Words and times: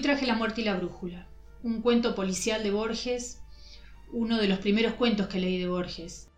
Traje 0.00 0.26
La 0.26 0.34
muerte 0.34 0.60
y 0.60 0.64
la 0.64 0.74
brújula, 0.74 1.28
un 1.62 1.80
cuento 1.80 2.14
policial 2.14 2.62
de 2.62 2.70
Borges, 2.70 3.40
uno 4.12 4.38
de 4.38 4.48
los 4.48 4.58
primeros 4.58 4.94
cuentos 4.94 5.28
que 5.28 5.40
leí 5.40 5.58
de 5.58 5.68
Borges. 5.68 6.28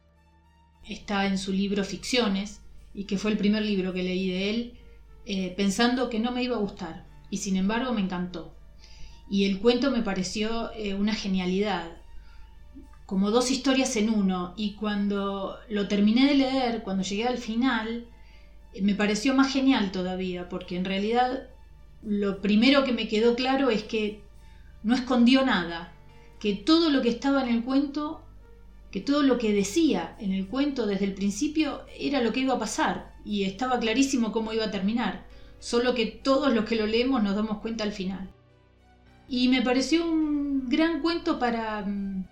Está 0.87 1.27
en 1.27 1.39
su 1.39 1.53
libro 1.53 1.83
Ficciones, 1.83 2.61
y 2.95 3.05
que 3.05 3.19
fue 3.19 3.33
el 3.33 3.39
primer 3.39 3.65
libro 3.65 3.93
que 3.93 4.03
leí 4.03 4.31
de 4.31 4.51
él, 4.51 4.79
eh, 5.25 5.55
pensando 5.57 6.11
que 6.11 6.21
no 6.21 6.33
me 6.33 6.43
iba 6.43 6.57
a 6.57 6.61
gustar, 6.61 7.07
y 7.31 7.39
sin 7.39 7.57
embargo 7.57 7.93
me 7.93 8.03
encantó. 8.03 8.55
Y 9.29 9.47
el 9.47 9.59
cuento 9.59 9.91
me 9.91 10.03
pareció 10.03 10.71
eh, 10.73 10.95
una 10.95 11.15
genialidad, 11.15 11.97
como 13.05 13.31
dos 13.31 13.51
historias 13.51 13.97
en 13.97 14.11
uno, 14.11 14.55
y 14.57 14.75
cuando 14.75 15.57
lo 15.69 15.89
terminé 15.89 16.27
de 16.27 16.35
leer, 16.35 16.83
cuando 16.83 17.03
llegué 17.03 17.27
al 17.27 17.39
final, 17.39 18.07
me 18.81 18.95
pareció 18.95 19.35
más 19.35 19.53
genial 19.53 19.91
todavía, 19.93 20.49
porque 20.49 20.77
en 20.77 20.85
realidad 20.85 21.49
lo 22.07 22.41
primero 22.41 22.85
que 22.85 22.93
me 22.93 23.09
quedó 23.09 23.35
claro 23.35 23.69
es 23.69 23.83
que 23.83 24.21
no 24.85 24.95
escondió 24.95 25.45
nada, 25.45 25.93
que 26.39 26.55
todo 26.55 26.89
lo 26.91 27.03
que 27.03 27.09
estaba 27.09 27.43
en 27.43 27.49
el 27.49 27.65
cuento, 27.65 28.23
que 28.93 29.01
todo 29.01 29.23
lo 29.25 29.39
que 29.39 29.53
decía 29.53 30.15
en 30.21 30.33
el 30.33 30.47
cuento 30.47 30.87
desde 30.87 31.05
el 31.05 31.15
principio 31.15 31.81
era 31.99 32.23
lo 32.23 32.33
que 32.33 32.41
iba 32.41 32.55
a 32.55 32.61
pasar 32.61 33.17
y 33.25 33.43
estaba 33.43 33.81
clarísimo 33.81 34.31
cómo 34.31 34.53
iba 34.53 34.67
a 34.67 34.71
terminar, 34.71 35.27
solo 35.59 35.97
que 35.97 36.07
todos 36.07 36.55
los 36.55 36.65
que 36.65 36.77
lo 36.77 36.87
leemos 36.87 37.25
nos 37.25 37.35
damos 37.35 37.59
cuenta 37.59 37.83
al 37.83 37.93
final. 37.93 38.31
Y 39.29 39.49
me 39.49 39.63
pareció 39.63 40.09
un 40.09 40.69
gran 40.69 41.03
cuento 41.03 41.41
para 41.41 41.83
mm, 41.85 42.25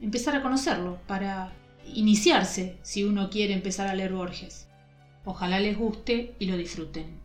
empezar 0.00 0.36
a 0.36 0.42
conocerlo, 0.42 1.00
para 1.08 1.52
iniciarse 1.92 2.78
si 2.82 3.02
uno 3.02 3.30
quiere 3.30 3.52
empezar 3.52 3.88
a 3.88 3.96
leer 3.96 4.12
Borges. 4.12 4.68
Ojalá 5.24 5.58
les 5.58 5.76
guste 5.76 6.36
y 6.38 6.46
lo 6.46 6.56
disfruten. 6.56 7.21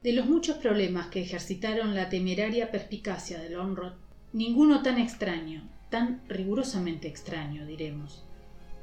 De 0.00 0.12
los 0.12 0.26
muchos 0.26 0.58
problemas 0.58 1.08
que 1.08 1.20
ejercitaron 1.20 1.96
la 1.96 2.08
temeraria 2.08 2.70
perspicacia 2.70 3.40
de 3.40 3.50
Lonrod, 3.50 3.94
ninguno 4.32 4.80
tan 4.80 4.96
extraño, 4.98 5.68
tan 5.90 6.22
rigurosamente 6.28 7.08
extraño, 7.08 7.66
diremos, 7.66 8.22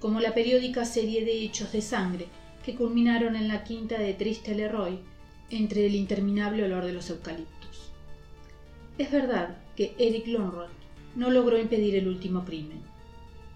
como 0.02 0.20
la 0.20 0.34
periódica 0.34 0.84
serie 0.84 1.24
de 1.24 1.42
hechos 1.42 1.72
de 1.72 1.82
sangre 1.82 2.28
que 2.66 2.76
culminaron 2.76 3.38
en 3.38 3.48
la 3.48 3.64
quinta 3.64 3.98
de 3.98 4.14
Triste 4.14 4.56
Leroy 4.56 5.00
entre 5.50 5.86
el 5.86 5.96
interminable 5.96 6.66
olor 6.66 6.84
de 6.84 6.92
los 6.92 7.10
eucaliptos. 7.10 7.94
Es 8.98 9.10
verdad 9.10 9.58
que 9.78 9.96
Eric 9.98 10.28
Lonrod 10.28 10.70
no 11.16 11.30
logró 11.30 11.58
impedir 11.58 11.96
el 11.96 12.10
último 12.10 12.44
crimen, 12.44 12.82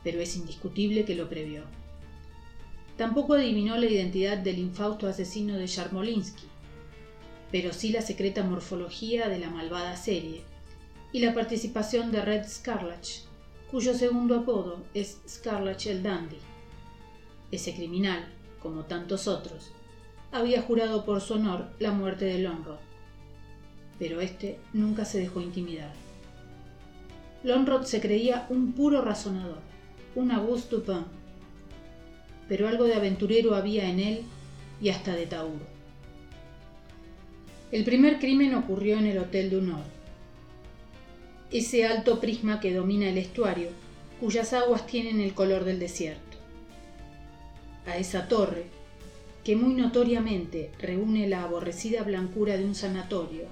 pero 0.02 0.22
es 0.22 0.38
indiscutible 0.38 1.04
que 1.04 1.16
lo 1.16 1.28
previó. 1.28 1.64
Tampoco 2.96 3.34
adivinó 3.34 3.76
la 3.76 3.88
identidad 3.88 4.38
del 4.38 4.60
infausto 4.60 5.08
asesino 5.08 5.58
de 5.58 5.68
Yarmolinsky, 5.68 6.49
pero 7.52 7.74
sí 7.74 7.90
la 7.90 8.02
secreta 8.02 8.44
morfología 8.44 9.28
de 9.28 9.40
la 9.40 9.50
malvada 9.50 9.96
serie, 9.96 10.44
y 11.12 11.20
la 11.20 11.34
participación 11.34 12.12
de 12.12 12.22
Red 12.22 12.48
Scarlach, 12.48 13.22
cuyo 13.72 13.94
segundo 13.94 14.36
apodo 14.36 14.84
es 14.94 15.20
Scarlach 15.28 15.88
el 15.88 16.04
Dandy. 16.04 16.38
Ese 17.52 17.74
criminal, 17.74 18.28
como 18.62 18.86
tantos 18.86 19.28
otros, 19.28 19.72
había 20.32 20.62
jurado 20.62 21.06
por 21.06 21.22
su 21.22 21.36
honor 21.36 21.70
la 21.80 21.92
muerte 21.92 22.26
de 22.26 22.40
Lonrod, 22.40 22.78
pero 23.98 24.22
este 24.22 24.60
nunca 24.74 25.06
se 25.06 25.20
dejó 25.20 25.42
intimidar. 25.42 25.94
Lonrod 27.44 27.84
se 27.84 28.02
creía 28.02 28.46
un 28.50 28.74
puro 28.74 29.02
razonador, 29.02 29.60
un 30.16 30.32
Auguste 30.32 30.76
Dupin, 30.76 31.06
pero 32.48 32.68
algo 32.68 32.84
de 32.84 32.96
aventurero 32.96 33.56
había 33.56 33.90
en 33.90 34.00
él 34.00 34.22
y 34.82 34.90
hasta 34.90 35.14
de 35.16 35.26
tauro. 35.26 35.79
El 37.72 37.84
primer 37.84 38.18
crimen 38.18 38.56
ocurrió 38.56 38.98
en 38.98 39.06
el 39.06 39.20
Hotel 39.20 39.52
Dunor. 39.52 39.84
Ese 41.52 41.86
alto 41.86 42.20
prisma 42.20 42.60
que 42.60 42.74
domina 42.74 43.08
el 43.08 43.20
estuario, 43.20 43.70
cuyas 44.20 44.54
aguas 44.54 44.88
tienen 44.88 45.22
el 45.22 45.36
color 45.36 45.66
del 45.66 45.78
desierto. 45.78 46.38
A 47.86 47.98
esa 47.98 48.28
torre, 48.28 48.66
que 49.44 49.56
muy 49.56 49.76
notoriamente 49.76 50.72
reúne 50.80 51.28
la 51.28 51.44
aborrecida 51.44 52.02
blancura 52.02 52.58
de 52.58 52.66
un 52.66 52.74
sanatorio, 52.74 53.44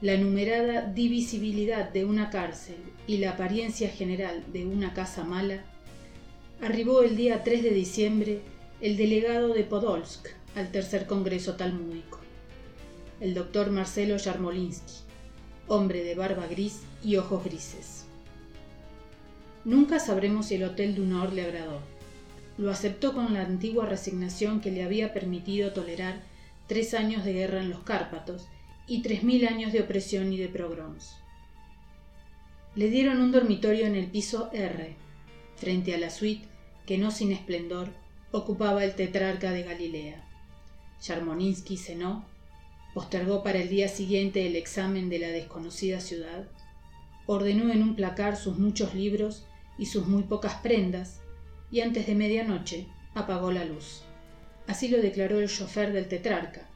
la 0.00 0.16
numerada 0.16 0.82
divisibilidad 0.82 1.90
de 1.90 2.04
una 2.04 2.30
cárcel 2.30 2.76
y 3.08 3.18
la 3.18 3.30
apariencia 3.30 3.88
general 3.88 4.44
de 4.52 4.64
una 4.64 4.94
casa 4.94 5.24
mala, 5.24 5.64
arribó 6.60 7.02
el 7.02 7.16
día 7.16 7.42
3 7.42 7.64
de 7.64 7.70
diciembre 7.70 8.40
el 8.80 8.96
delegado 8.96 9.54
de 9.54 9.64
Podolsk 9.64 10.28
al 10.54 10.70
tercer 10.70 11.06
Congreso 11.06 11.56
Talmúdico 11.56 12.21
el 13.22 13.34
doctor 13.34 13.70
Marcelo 13.70 14.16
Yarmolinsky, 14.16 14.94
hombre 15.68 16.02
de 16.02 16.16
barba 16.16 16.48
gris 16.48 16.82
y 17.04 17.18
ojos 17.18 17.44
grises. 17.44 18.04
Nunca 19.64 20.00
sabremos 20.00 20.46
si 20.46 20.56
el 20.56 20.64
Hotel 20.64 20.96
Dunor 20.96 21.32
le 21.32 21.42
agradó. 21.42 21.78
Lo 22.58 22.72
aceptó 22.72 23.12
con 23.14 23.32
la 23.32 23.42
antigua 23.42 23.86
resignación 23.86 24.60
que 24.60 24.72
le 24.72 24.82
había 24.82 25.14
permitido 25.14 25.72
tolerar 25.72 26.20
tres 26.66 26.94
años 26.94 27.24
de 27.24 27.32
guerra 27.32 27.60
en 27.60 27.70
los 27.70 27.84
Cárpatos 27.84 28.48
y 28.88 29.02
tres 29.02 29.22
mil 29.22 29.46
años 29.46 29.72
de 29.72 29.82
opresión 29.82 30.32
y 30.32 30.36
de 30.36 30.48
pogroms. 30.48 31.14
Le 32.74 32.90
dieron 32.90 33.20
un 33.20 33.30
dormitorio 33.30 33.86
en 33.86 33.94
el 33.94 34.08
piso 34.08 34.50
R, 34.52 34.96
frente 35.54 35.94
a 35.94 35.98
la 35.98 36.10
suite 36.10 36.48
que 36.86 36.98
no 36.98 37.12
sin 37.12 37.30
esplendor 37.30 37.90
ocupaba 38.32 38.82
el 38.82 38.96
tetrarca 38.96 39.52
de 39.52 39.62
Galilea. 39.62 40.28
Yarmolinsky 41.00 41.76
cenó 41.76 42.31
postergó 42.94 43.42
para 43.42 43.58
el 43.58 43.68
día 43.68 43.88
siguiente 43.88 44.46
el 44.46 44.56
examen 44.56 45.08
de 45.08 45.18
la 45.18 45.28
desconocida 45.28 46.00
ciudad, 46.00 46.48
ordenó 47.26 47.72
en 47.72 47.82
un 47.82 47.96
placar 47.96 48.36
sus 48.36 48.58
muchos 48.58 48.94
libros 48.94 49.46
y 49.78 49.86
sus 49.86 50.06
muy 50.06 50.24
pocas 50.24 50.56
prendas, 50.56 51.20
y 51.70 51.80
antes 51.80 52.06
de 52.06 52.14
medianoche 52.14 52.86
apagó 53.14 53.50
la 53.50 53.64
luz. 53.64 54.02
Así 54.66 54.88
lo 54.88 55.00
declaró 55.00 55.40
el 55.40 55.48
chofer 55.48 55.92
del 55.92 56.08
tetrarca, 56.08 56.68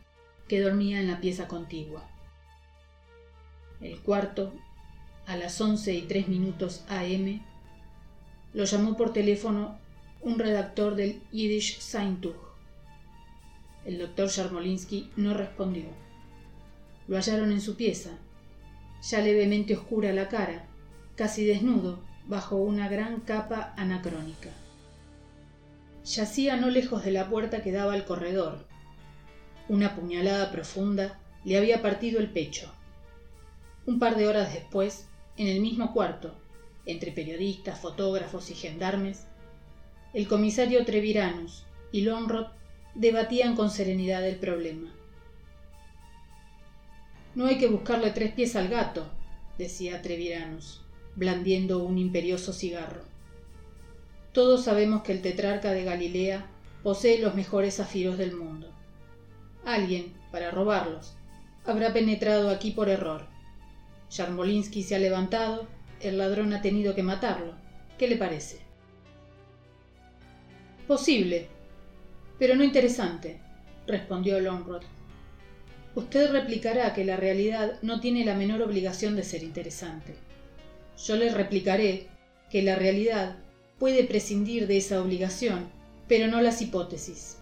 que 0.49 0.61
dormía 0.61 1.01
en 1.01 1.09
la 1.09 1.21
pieza 1.21 1.49
contigua. 1.49 2.09
El 3.81 4.01
cuarto, 4.01 4.55
a 5.27 5.37
las 5.37 5.61
once 5.61 5.93
y 5.93 6.03
tres 6.03 6.29
minutos 6.29 6.85
AM, 6.89 7.43
lo 8.55 8.65
llamó 8.65 8.97
por 8.97 9.13
teléfono 9.13 9.79
un 10.23 10.39
redactor 10.39 10.95
del 10.95 11.21
Yiddish 11.31 11.79
Zeitung. 11.81 12.37
El 13.85 13.99
doctor 13.99 14.29
Yarmolinsky 14.29 15.11
no 15.17 15.35
respondió. 15.35 16.06
Lo 17.09 17.17
hallaron 17.17 17.53
en 17.53 17.61
su 17.61 17.77
pieza, 17.77 18.19
ya 19.03 19.21
levemente 19.21 19.77
oscura 19.77 20.13
la 20.13 20.29
cara, 20.29 20.67
casi 21.15 21.45
desnudo, 21.45 22.01
bajo 22.27 22.57
una 22.57 22.89
gran 22.89 23.21
capa 23.21 23.75
anacrónica. 23.77 24.51
Yacía 26.05 26.57
no 26.57 26.71
lejos 26.71 27.05
de 27.05 27.13
la 27.13 27.29
puerta 27.29 27.63
que 27.63 27.73
daba 27.73 27.93
al 27.93 28.05
corredor. 28.05 28.65
Una 29.69 29.95
puñalada 29.95 30.51
profunda 30.51 31.21
le 31.45 31.57
había 31.57 31.83
partido 31.83 32.19
el 32.21 32.31
pecho. 32.31 32.73
Un 33.87 33.99
par 33.99 34.17
de 34.17 34.27
horas 34.27 34.53
después, 34.53 35.07
en 35.37 35.47
el 35.47 35.61
mismo 35.61 35.93
cuarto, 35.93 36.35
entre 36.87 37.13
periodistas, 37.13 37.79
fotógrafos 37.79 38.51
y 38.51 38.55
gendarmes, 38.55 39.27
el 40.13 40.27
comisario 40.27 40.85
Treviranus 40.85 41.65
y 41.93 42.03
Lonrod 42.03 42.47
debatían 42.95 43.55
con 43.55 43.71
serenidad 43.71 44.27
el 44.27 44.37
problema. 44.37 44.96
No 47.37 47.45
hay 47.45 47.59
que 47.59 47.67
buscarle 47.67 48.13
tres 48.13 48.33
pies 48.33 48.57
al 48.57 48.69
gato, 48.69 49.07
decía 49.59 50.01
Treviranus, 50.01 50.81
blandiendo 51.17 51.85
un 51.85 51.99
imperioso 51.99 52.55
cigarro. 52.55 53.03
Todos 54.33 54.65
sabemos 54.65 55.03
que 55.03 55.13
el 55.13 55.21
tetrarca 55.21 55.73
de 55.73 55.85
Galilea 55.85 56.47
posee 56.83 57.21
los 57.21 57.35
mejores 57.35 57.77
zafiros 57.77 58.17
del 58.17 58.35
mundo. 58.35 58.73
Alguien, 59.67 60.15
para 60.33 60.51
robarlos, 60.51 61.15
habrá 61.67 61.93
penetrado 61.93 62.49
aquí 62.49 62.71
por 62.71 62.89
error. 62.89 63.27
Yarmolinsky 64.11 64.83
se 64.83 64.97
ha 64.97 64.99
levantado, 64.99 65.67
el 66.01 66.17
ladrón 66.17 66.55
ha 66.55 66.63
tenido 66.63 66.95
que 66.95 67.03
matarlo. 67.03 67.53
¿Qué 67.99 68.09
le 68.09 68.17
parece? 68.17 68.61
Posible, 70.89 71.49
pero 72.39 72.57
no 72.57 72.65
interesante, 72.65 73.43
respondió 73.87 74.41
Longrod. 74.41 74.96
Usted 75.97 76.31
replicará 76.31 76.93
que 76.93 77.07
la 77.07 77.17
realidad 77.17 77.79
no 77.81 78.01
tiene 78.01 78.23
la 78.27 78.35
menor 78.35 78.61
obligación 78.61 79.17
de 79.17 79.23
ser 79.23 79.43
interesante. 79.43 80.15
Yo 81.03 81.17
le 81.17 81.33
replicaré 81.33 82.09
que 82.51 82.63
la 82.63 82.77
realidad 82.77 83.37
puede 83.79 84.05
prescindir 84.05 84.67
de 84.67 84.77
esa 84.77 85.01
obligación, 85.01 85.71
pero 86.07 86.27
no 86.27 86.43
las 86.43 86.61
hipótesis. 86.61 87.39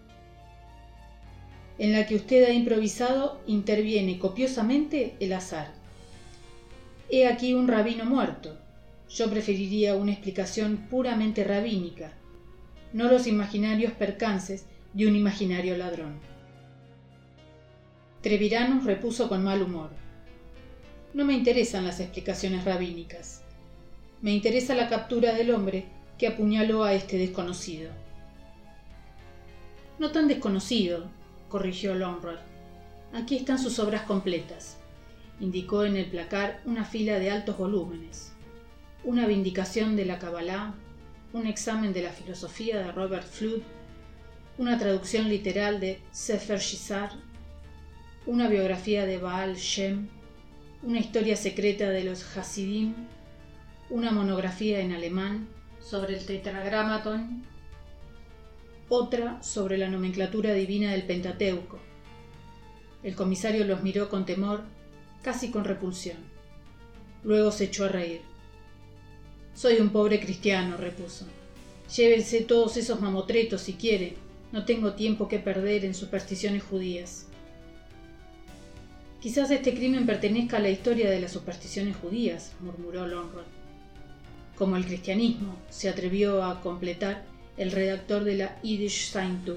En 1.78 1.92
la 1.92 2.06
que 2.06 2.14
usted 2.14 2.44
ha 2.44 2.52
improvisado 2.52 3.40
interviene 3.48 4.20
copiosamente 4.20 5.16
el 5.18 5.32
azar. 5.32 5.72
He 7.10 7.26
aquí 7.26 7.54
un 7.54 7.66
rabino 7.66 8.04
muerto. 8.04 8.56
Yo 9.10 9.28
preferiría 9.30 9.96
una 9.96 10.12
explicación 10.12 10.86
puramente 10.88 11.42
rabínica, 11.42 12.12
no 12.92 13.10
los 13.10 13.26
imaginarios 13.26 13.92
percances 13.94 14.66
de 14.92 15.08
un 15.08 15.16
imaginario 15.16 15.76
ladrón. 15.76 16.33
Treviranus 18.24 18.84
repuso 18.84 19.28
con 19.28 19.44
mal 19.44 19.60
humor. 19.60 19.90
No 21.12 21.26
me 21.26 21.34
interesan 21.34 21.84
las 21.84 22.00
explicaciones 22.00 22.64
rabínicas. 22.64 23.42
Me 24.22 24.32
interesa 24.32 24.74
la 24.74 24.88
captura 24.88 25.34
del 25.34 25.50
hombre 25.50 25.84
que 26.16 26.28
apuñaló 26.28 26.84
a 26.84 26.94
este 26.94 27.18
desconocido. 27.18 27.90
No 29.98 30.10
tan 30.10 30.26
desconocido, 30.26 31.04
corrigió 31.50 31.94
Lonrod. 31.94 32.38
Aquí 33.12 33.36
están 33.36 33.58
sus 33.58 33.78
obras 33.78 34.04
completas. 34.04 34.78
Indicó 35.38 35.84
en 35.84 35.96
el 35.96 36.06
placar 36.06 36.62
una 36.64 36.86
fila 36.86 37.18
de 37.18 37.30
altos 37.30 37.58
volúmenes, 37.58 38.32
una 39.04 39.26
vindicación 39.26 39.96
de 39.96 40.06
la 40.06 40.18
Kabbalah, 40.18 40.72
un 41.34 41.46
examen 41.46 41.92
de 41.92 42.00
la 42.00 42.10
filosofía 42.10 42.78
de 42.78 42.90
Robert 42.90 43.26
Flood, 43.28 43.60
una 44.56 44.78
traducción 44.78 45.28
literal 45.28 45.78
de 45.78 46.00
Sefer 46.10 46.60
Shizar, 46.60 47.10
una 48.26 48.48
biografía 48.48 49.04
de 49.04 49.18
Baal 49.18 49.56
Shem, 49.56 50.08
una 50.82 50.98
historia 50.98 51.36
secreta 51.36 51.90
de 51.90 52.04
los 52.04 52.24
Hasidim, 52.36 52.94
una 53.90 54.12
monografía 54.12 54.80
en 54.80 54.92
alemán 54.92 55.46
sobre 55.78 56.16
el 56.16 56.24
tetragramaton, 56.24 57.44
otra 58.88 59.42
sobre 59.42 59.76
la 59.76 59.90
nomenclatura 59.90 60.54
divina 60.54 60.92
del 60.92 61.02
Pentateuco. 61.02 61.78
El 63.02 63.14
comisario 63.14 63.66
los 63.66 63.82
miró 63.82 64.08
con 64.08 64.24
temor, 64.24 64.62
casi 65.22 65.50
con 65.50 65.64
repulsión. 65.64 66.16
Luego 67.24 67.52
se 67.52 67.64
echó 67.64 67.84
a 67.84 67.88
reír. 67.88 68.22
Soy 69.54 69.76
un 69.76 69.90
pobre 69.90 70.18
cristiano, 70.18 70.78
repuso. 70.78 71.26
Llévense 71.94 72.40
todos 72.40 72.78
esos 72.78 73.02
mamotretos 73.02 73.60
si 73.60 73.74
quiere. 73.74 74.14
No 74.50 74.64
tengo 74.64 74.94
tiempo 74.94 75.28
que 75.28 75.38
perder 75.38 75.84
en 75.84 75.94
supersticiones 75.94 76.62
judías. 76.62 77.23
Quizás 79.24 79.50
este 79.50 79.72
crimen 79.72 80.04
pertenezca 80.04 80.58
a 80.58 80.60
la 80.60 80.68
historia 80.68 81.08
de 81.08 81.18
las 81.18 81.32
supersticiones 81.32 81.96
judías, 81.96 82.52
murmuró 82.60 83.06
Lonrod. 83.06 83.46
Como 84.54 84.76
el 84.76 84.84
cristianismo, 84.84 85.56
se 85.70 85.88
atrevió 85.88 86.44
a 86.44 86.60
completar 86.60 87.24
el 87.56 87.72
redactor 87.72 88.24
de 88.24 88.36
la 88.36 88.60
Yiddish 88.60 89.12
Zeitung. 89.12 89.56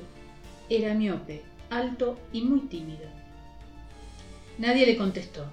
Era 0.69 0.93
miope, 0.93 1.41
alto 1.69 2.17
y 2.31 2.43
muy 2.43 2.61
tímido. 2.61 3.09
Nadie 4.57 4.85
le 4.85 4.95
contestó. 4.95 5.43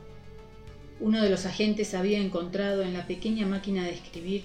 Uno 1.00 1.20
de 1.20 1.30
los 1.30 1.44
agentes 1.44 1.92
había 1.92 2.20
encontrado 2.20 2.82
en 2.82 2.92
la 2.92 3.08
pequeña 3.08 3.48
máquina 3.48 3.82
de 3.82 3.94
escribir 3.94 4.44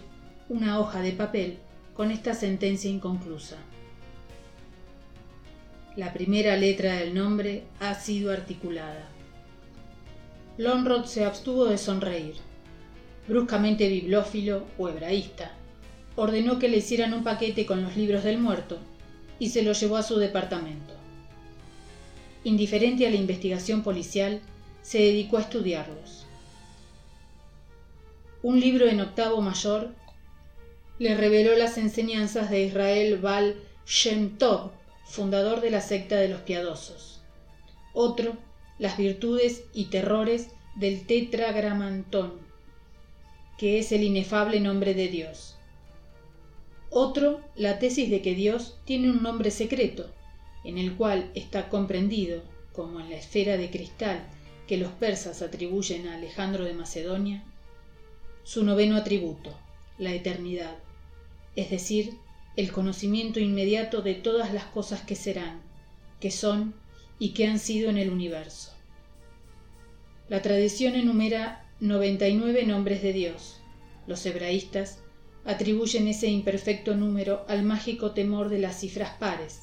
una 0.50 0.80
hoja 0.80 1.00
de 1.02 1.12
papel 1.12 1.60
con 1.94 2.10
esta 2.10 2.34
sentencia 2.34 2.90
inconclusa. 2.90 3.58
La 5.96 6.12
primera 6.12 6.58
letra 6.58 6.96
del 6.96 7.14
nombre 7.14 7.66
ha 7.80 7.94
sido 7.94 8.32
articulada. 8.32 9.08
Lonrod 10.60 11.06
se 11.06 11.26
abstuvo 11.26 11.66
de 11.66 11.80
sonreír. 11.80 12.36
Bruscamente 13.28 13.90
bibliófilo 13.90 14.66
o 14.78 14.90
hebraísta, 14.90 15.54
ordenó 16.16 16.60
que 16.60 16.70
le 16.70 16.78
hicieran 16.78 17.14
un 17.14 17.24
paquete 17.24 17.66
con 17.66 17.82
los 17.82 17.98
libros 17.98 18.24
del 18.24 18.38
muerto 18.38 18.78
y 19.40 19.50
se 19.50 19.64
lo 19.64 19.74
llevó 19.74 19.98
a 19.98 20.04
su 20.04 20.18
departamento. 20.18 20.94
Indiferente 22.44 23.08
a 23.08 23.10
la 23.10 23.16
investigación 23.16 23.82
policial, 23.82 24.42
se 24.84 25.00
dedicó 25.00 25.38
a 25.38 25.42
estudiarlos 25.42 26.20
un 28.42 28.60
libro 28.60 28.88
en 28.88 29.02
octavo 29.02 29.42
mayor, 29.42 29.90
le 30.98 31.16
reveló 31.16 31.58
las 31.58 31.78
enseñanzas 31.78 32.50
de 32.50 32.64
Israel 32.64 33.18
Baal 33.18 33.56
Shem 33.86 34.38
Tov, 34.38 34.72
fundador 35.06 35.60
de 35.60 35.72
la 35.72 35.82
secta 35.82 36.16
de 36.16 36.30
los 36.30 36.42
piadosos. 36.42 37.20
Otro, 37.94 38.38
las 38.80 38.98
virtudes 38.98 39.64
y 39.74 39.86
terrores 39.86 40.50
del 40.76 41.06
tetragramantón, 41.06 42.34
que 43.58 43.78
es 43.78 43.92
el 43.92 44.04
inefable 44.04 44.60
nombre 44.62 44.94
de 44.94 45.10
Dios. 45.10 45.58
Otro, 46.90 47.42
la 47.56 47.78
tesis 47.78 48.10
de 48.10 48.22
que 48.22 48.34
Dios 48.34 48.78
tiene 48.86 49.12
un 49.12 49.22
nombre 49.22 49.52
secreto, 49.52 50.10
en 50.64 50.78
el 50.78 50.96
cual 50.96 51.30
está 51.36 51.70
comprendido, 51.70 52.42
como 52.74 53.00
en 53.00 53.10
la 53.10 53.18
esfera 53.18 53.58
de 53.58 53.70
cristal 53.70 54.24
que 54.68 54.78
los 54.78 54.92
persas 54.94 55.42
atribuyen 55.42 56.08
a 56.08 56.16
Alejandro 56.16 56.64
de 56.64 56.74
Macedonia, 56.74 57.44
su 58.44 58.64
noveno 58.64 58.96
atributo, 58.96 59.56
la 59.98 60.14
eternidad, 60.14 60.78
es 61.56 61.70
decir, 61.70 62.14
el 62.56 62.72
conocimiento 62.72 63.40
inmediato 63.40 64.02
de 64.02 64.16
todas 64.16 64.54
las 64.54 64.66
cosas 64.66 65.02
que 65.02 65.16
serán, 65.16 65.62
que 66.20 66.32
son 66.32 66.74
y 67.20 67.30
que 67.34 67.48
han 67.48 67.60
sido 67.60 67.90
en 67.90 67.98
el 67.98 68.10
universo. 68.10 68.74
La 70.30 70.42
tradición 70.42 70.96
enumera 70.96 71.66
99 71.82 72.66
nombres 72.66 73.02
de 73.04 73.14
Dios. 73.14 73.60
Los 74.08 74.26
hebraístas 74.26 75.00
atribuyen 75.46 76.08
ese 76.08 76.28
imperfecto 76.28 76.96
número 76.96 77.46
al 77.48 77.64
mágico 77.64 78.12
temor 78.12 78.50
de 78.50 78.60
las 78.60 78.80
cifras 78.80 79.12
pares. 79.20 79.62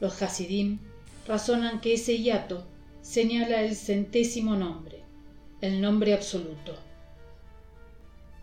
Los 0.00 0.22
Hasidim 0.22 0.78
razonan 1.26 1.80
que 1.80 1.94
ese 1.94 2.18
hiato 2.18 2.66
señala 3.02 3.62
el 3.62 3.76
centésimo 3.76 4.56
nombre, 4.56 5.00
el 5.60 5.80
nombre 5.80 6.14
absoluto. 6.14 6.76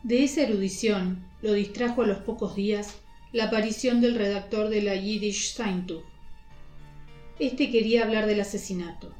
De 0.04 0.24
esa 0.24 0.42
erudición 0.42 1.26
lo 1.42 1.54
distrajo 1.54 2.04
a 2.04 2.08
los 2.08 2.20
pocos 2.20 2.56
días 2.56 2.96
la 3.34 3.46
aparición 3.46 4.00
del 4.02 4.16
redactor 4.16 4.70
de 4.70 4.82
la 4.82 4.96
Yiddish 4.96 5.54
Zeitung. 5.54 6.04
Este 7.40 7.72
quería 7.72 8.04
hablar 8.04 8.26
del 8.26 8.42
asesinato. 8.42 9.14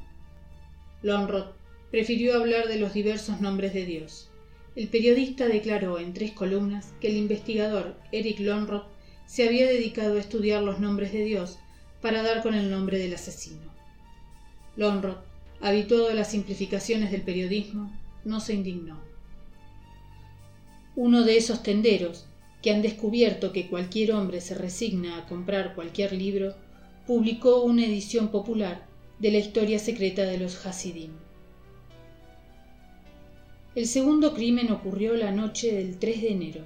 Lonrod 1.02 1.52
prefirió 1.90 2.34
hablar 2.34 2.68
de 2.68 2.78
los 2.78 2.92
diversos 2.92 3.40
nombres 3.40 3.72
de 3.74 3.86
Dios. 3.86 4.30
El 4.76 4.88
periodista 4.88 5.46
declaró 5.46 5.98
en 5.98 6.12
tres 6.12 6.32
columnas 6.32 6.92
que 7.00 7.08
el 7.08 7.16
investigador 7.16 7.96
Eric 8.12 8.40
Lonrod 8.40 8.82
se 9.26 9.46
había 9.46 9.66
dedicado 9.66 10.16
a 10.16 10.20
estudiar 10.20 10.62
los 10.62 10.80
nombres 10.80 11.12
de 11.12 11.24
Dios 11.24 11.58
para 12.00 12.22
dar 12.22 12.42
con 12.42 12.54
el 12.54 12.70
nombre 12.70 12.98
del 12.98 13.14
asesino. 13.14 13.72
Lonrod, 14.76 15.18
habituado 15.60 16.08
a 16.08 16.14
las 16.14 16.30
simplificaciones 16.30 17.10
del 17.10 17.22
periodismo, 17.22 17.92
no 18.24 18.40
se 18.40 18.54
indignó 18.54 19.08
uno 20.98 21.22
de 21.22 21.36
esos 21.36 21.62
tenderos 21.62 22.26
que 22.60 22.72
han 22.72 22.82
descubierto 22.82 23.52
que 23.52 23.68
cualquier 23.68 24.10
hombre 24.10 24.40
se 24.40 24.56
resigna 24.56 25.16
a 25.16 25.26
comprar 25.26 25.76
cualquier 25.76 26.12
libro, 26.12 26.56
publicó 27.08 27.62
una 27.62 27.86
edición 27.86 28.28
popular 28.28 28.82
de 29.18 29.30
la 29.30 29.38
historia 29.38 29.78
secreta 29.78 30.24
de 30.24 30.36
los 30.36 30.66
Hasidim. 30.66 31.12
El 33.74 33.86
segundo 33.86 34.34
crimen 34.34 34.70
ocurrió 34.70 35.14
la 35.14 35.32
noche 35.32 35.72
del 35.72 35.98
3 35.98 36.20
de 36.20 36.32
enero, 36.32 36.64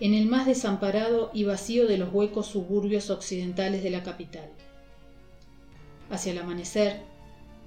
en 0.00 0.14
el 0.14 0.26
más 0.26 0.44
desamparado 0.44 1.30
y 1.32 1.44
vacío 1.44 1.86
de 1.86 1.98
los 1.98 2.12
huecos 2.12 2.48
suburbios 2.48 3.10
occidentales 3.10 3.84
de 3.84 3.90
la 3.90 4.02
capital. 4.02 4.50
Hacia 6.10 6.32
el 6.32 6.38
amanecer, 6.38 7.02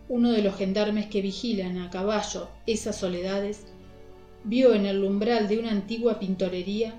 uno 0.09 0.31
de 0.31 0.41
los 0.41 0.57
gendarmes 0.57 1.05
que 1.05 1.21
vigilan 1.21 1.77
a 1.77 1.89
caballo 1.89 2.49
esas 2.67 2.97
soledades 2.97 3.61
vio 4.43 4.73
en 4.73 4.85
el 4.85 5.01
umbral 5.05 5.47
de 5.47 5.57
una 5.57 5.71
antigua 5.71 6.19
pintorería 6.19 6.95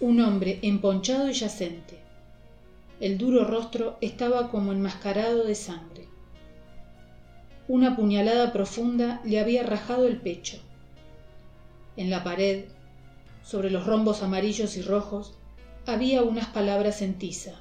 un 0.00 0.20
hombre 0.20 0.58
emponchado 0.62 1.30
y 1.30 1.34
yacente. 1.34 1.95
El 2.98 3.18
duro 3.18 3.44
rostro 3.44 3.98
estaba 4.00 4.50
como 4.50 4.72
enmascarado 4.72 5.44
de 5.44 5.54
sangre. 5.54 6.08
Una 7.68 7.94
puñalada 7.94 8.54
profunda 8.54 9.20
le 9.22 9.38
había 9.38 9.64
rajado 9.64 10.06
el 10.06 10.16
pecho. 10.16 10.58
En 11.98 12.08
la 12.08 12.24
pared, 12.24 12.64
sobre 13.44 13.70
los 13.70 13.84
rombos 13.84 14.22
amarillos 14.22 14.78
y 14.78 14.82
rojos, 14.82 15.34
había 15.84 16.22
unas 16.22 16.46
palabras 16.46 17.02
en 17.02 17.18
tiza. 17.18 17.60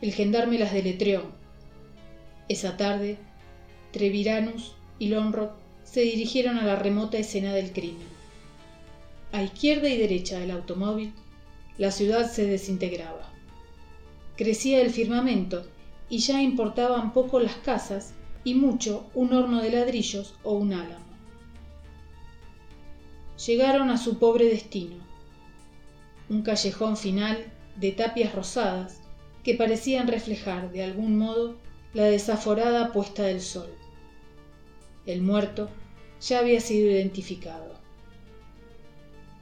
El 0.00 0.12
gendarme 0.12 0.56
las 0.58 0.72
deletreó. 0.72 1.24
Esa 2.48 2.76
tarde, 2.76 3.18
Treviranus 3.90 4.76
y 5.00 5.08
Lonrod 5.08 5.50
se 5.82 6.02
dirigieron 6.02 6.58
a 6.58 6.64
la 6.64 6.76
remota 6.76 7.18
escena 7.18 7.52
del 7.52 7.72
crimen. 7.72 8.06
A 9.32 9.42
izquierda 9.42 9.88
y 9.88 9.98
derecha 9.98 10.38
del 10.38 10.52
automóvil, 10.52 11.12
la 11.76 11.90
ciudad 11.90 12.30
se 12.30 12.46
desintegraba. 12.46 13.32
Crecía 14.38 14.80
el 14.80 14.90
firmamento 14.90 15.66
y 16.08 16.18
ya 16.18 16.40
importaban 16.40 17.12
poco 17.12 17.40
las 17.40 17.56
casas 17.56 18.14
y 18.44 18.54
mucho 18.54 19.10
un 19.12 19.32
horno 19.32 19.60
de 19.60 19.72
ladrillos 19.72 20.36
o 20.44 20.52
un 20.52 20.74
álamo. 20.74 21.04
Llegaron 23.44 23.90
a 23.90 23.98
su 23.98 24.20
pobre 24.20 24.44
destino, 24.44 24.94
un 26.28 26.42
callejón 26.42 26.96
final 26.96 27.52
de 27.80 27.90
tapias 27.90 28.32
rosadas 28.32 29.00
que 29.42 29.56
parecían 29.56 30.06
reflejar 30.06 30.70
de 30.70 30.84
algún 30.84 31.18
modo 31.18 31.56
la 31.92 32.04
desaforada 32.04 32.92
puesta 32.92 33.24
del 33.24 33.40
sol. 33.40 33.74
El 35.04 35.20
muerto 35.20 35.68
ya 36.20 36.38
había 36.38 36.60
sido 36.60 36.88
identificado. 36.88 37.74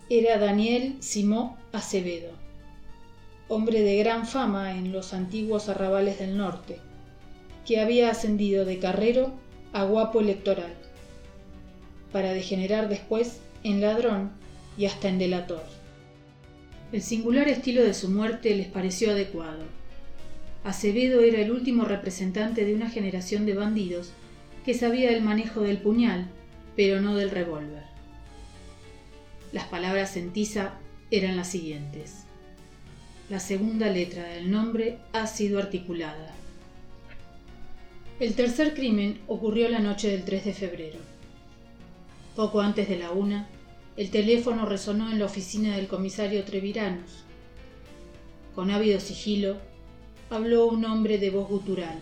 Era 0.08 0.38
Daniel 0.38 0.96
Simó 1.00 1.58
Acevedo, 1.72 2.45
hombre 3.48 3.82
de 3.82 3.96
gran 3.98 4.26
fama 4.26 4.76
en 4.76 4.92
los 4.92 5.14
antiguos 5.14 5.68
arrabales 5.68 6.18
del 6.18 6.36
norte, 6.36 6.78
que 7.64 7.80
había 7.80 8.10
ascendido 8.10 8.64
de 8.64 8.78
carrero 8.78 9.32
a 9.72 9.84
guapo 9.84 10.20
electoral, 10.20 10.74
para 12.12 12.32
degenerar 12.32 12.88
después 12.88 13.40
en 13.62 13.80
ladrón 13.80 14.30
y 14.76 14.86
hasta 14.86 15.08
en 15.08 15.18
delator. 15.18 15.62
El 16.92 17.02
singular 17.02 17.48
estilo 17.48 17.82
de 17.82 17.94
su 17.94 18.08
muerte 18.08 18.54
les 18.54 18.68
pareció 18.68 19.10
adecuado. 19.10 19.64
Acevedo 20.64 21.20
era 21.20 21.40
el 21.40 21.50
último 21.50 21.84
representante 21.84 22.64
de 22.64 22.74
una 22.74 22.90
generación 22.90 23.46
de 23.46 23.54
bandidos 23.54 24.10
que 24.64 24.74
sabía 24.74 25.10
el 25.10 25.22
manejo 25.22 25.60
del 25.60 25.78
puñal, 25.78 26.28
pero 26.74 27.00
no 27.00 27.14
del 27.14 27.30
revólver. 27.30 27.84
Las 29.52 29.66
palabras 29.66 30.16
en 30.16 30.32
tiza 30.32 30.74
eran 31.10 31.36
las 31.36 31.48
siguientes. 31.48 32.25
La 33.28 33.40
segunda 33.40 33.90
letra 33.90 34.22
del 34.22 34.52
nombre 34.52 34.98
ha 35.12 35.26
sido 35.26 35.58
articulada. 35.58 36.32
El 38.20 38.34
tercer 38.34 38.72
crimen 38.72 39.18
ocurrió 39.26 39.68
la 39.68 39.80
noche 39.80 40.08
del 40.08 40.24
3 40.24 40.44
de 40.44 40.54
febrero. 40.54 40.98
Poco 42.36 42.60
antes 42.60 42.88
de 42.88 42.96
la 42.96 43.10
una, 43.10 43.48
el 43.96 44.10
teléfono 44.10 44.64
resonó 44.64 45.10
en 45.10 45.18
la 45.18 45.24
oficina 45.24 45.74
del 45.74 45.88
comisario 45.88 46.44
Treviranus. 46.44 47.24
Con 48.54 48.70
ávido 48.70 49.00
sigilo, 49.00 49.56
habló 50.30 50.66
un 50.66 50.84
hombre 50.84 51.18
de 51.18 51.30
voz 51.30 51.48
gutural. 51.48 51.98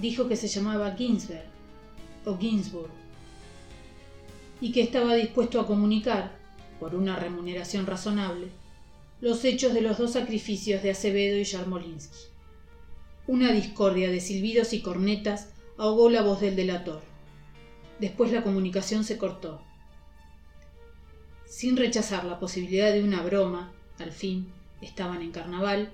Dijo 0.00 0.28
que 0.28 0.36
se 0.36 0.46
llamaba 0.46 0.94
Ginsberg 0.94 1.46
o 2.24 2.38
Ginsburg 2.38 2.90
y 4.60 4.70
que 4.70 4.82
estaba 4.82 5.16
dispuesto 5.16 5.58
a 5.58 5.66
comunicar, 5.66 6.30
por 6.78 6.94
una 6.94 7.16
remuneración 7.16 7.84
razonable, 7.84 8.46
los 9.20 9.44
hechos 9.44 9.74
de 9.74 9.80
los 9.80 9.98
dos 9.98 10.12
sacrificios 10.12 10.82
de 10.82 10.90
Acevedo 10.90 11.38
y 11.38 11.44
Yarmolinsky. 11.44 12.18
Una 13.26 13.52
discordia 13.52 14.10
de 14.10 14.20
silbidos 14.20 14.72
y 14.72 14.82
cornetas 14.82 15.50
ahogó 15.78 16.10
la 16.10 16.22
voz 16.22 16.40
del 16.40 16.56
delator. 16.56 17.02
Después 17.98 18.32
la 18.32 18.42
comunicación 18.42 19.04
se 19.04 19.18
cortó 19.18 19.62
sin 21.46 21.76
rechazar 21.76 22.24
la 22.24 22.38
posibilidad 22.38 22.92
de 22.92 23.02
una 23.02 23.22
broma, 23.22 23.72
al 23.98 24.12
fin 24.12 24.52
estaban 24.82 25.22
en 25.22 25.30
carnaval, 25.30 25.90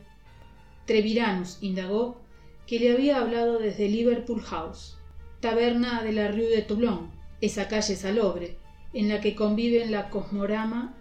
Treviranus 0.86 1.58
indagó 1.60 2.20
que 2.66 2.80
le 2.80 2.90
había 2.90 3.18
hablado 3.18 3.58
desde 3.58 3.88
Liverpool 3.88 4.42
House, 4.42 4.98
taberna 5.40 6.02
de 6.02 6.12
la 6.12 6.28
Rue 6.28 6.48
de 6.48 6.62
Toulon, 6.62 7.10
esa 7.40 7.68
calle 7.68 7.96
salobre, 7.96 8.56
en 8.92 9.08
la 9.08 9.20
que 9.20 9.34
conviven 9.34 9.92
la 9.92 10.10
cosmorama 10.10 10.94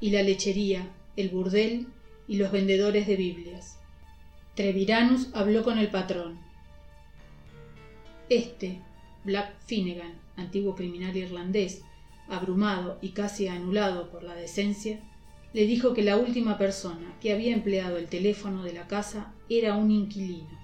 y 0.00 0.10
la 0.10 0.22
lechería, 0.22 0.88
el 1.20 1.28
burdel 1.28 1.86
y 2.26 2.36
los 2.36 2.52
vendedores 2.52 3.06
de 3.06 3.16
Biblias. 3.16 3.78
Treviranus 4.54 5.28
habló 5.34 5.62
con 5.62 5.78
el 5.78 5.88
patrón. 5.88 6.38
Este, 8.28 8.80
Black 9.24 9.54
Finnegan, 9.66 10.14
antiguo 10.36 10.74
criminal 10.74 11.16
irlandés, 11.16 11.82
abrumado 12.28 12.98
y 13.02 13.10
casi 13.10 13.48
anulado 13.48 14.10
por 14.10 14.22
la 14.22 14.34
decencia, 14.34 15.00
le 15.52 15.66
dijo 15.66 15.94
que 15.94 16.02
la 16.02 16.16
última 16.16 16.58
persona 16.58 17.16
que 17.20 17.32
había 17.32 17.52
empleado 17.52 17.98
el 17.98 18.06
teléfono 18.06 18.62
de 18.62 18.72
la 18.72 18.86
casa 18.86 19.32
era 19.48 19.74
un 19.74 19.90
inquilino, 19.90 20.58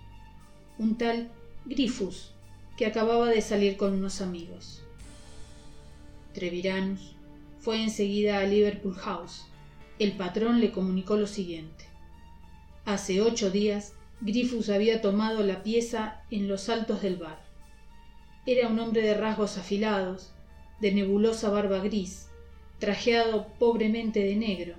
un 0.78 0.96
tal 0.96 1.28
Grifus, 1.64 2.32
que 2.76 2.86
acababa 2.86 3.28
de 3.28 3.40
salir 3.40 3.76
con 3.76 3.94
unos 3.94 4.20
amigos. 4.20 4.82
Treviranus 6.34 7.16
fue 7.58 7.82
enseguida 7.82 8.38
a 8.38 8.44
Liverpool 8.44 8.94
House. 8.94 9.46
El 9.98 10.12
patrón 10.12 10.60
le 10.60 10.72
comunicó 10.72 11.16
lo 11.16 11.26
siguiente. 11.26 11.86
Hace 12.84 13.22
ocho 13.22 13.50
días, 13.50 13.94
Grifus 14.20 14.68
había 14.68 15.00
tomado 15.00 15.42
la 15.42 15.62
pieza 15.62 16.22
en 16.30 16.48
los 16.48 16.68
altos 16.68 17.00
del 17.00 17.16
bar. 17.16 17.42
Era 18.44 18.68
un 18.68 18.78
hombre 18.78 19.02
de 19.02 19.14
rasgos 19.14 19.56
afilados, 19.56 20.32
de 20.80 20.92
nebulosa 20.92 21.50
barba 21.50 21.78
gris, 21.78 22.28
trajeado 22.78 23.46
pobremente 23.58 24.20
de 24.20 24.36
negro. 24.36 24.74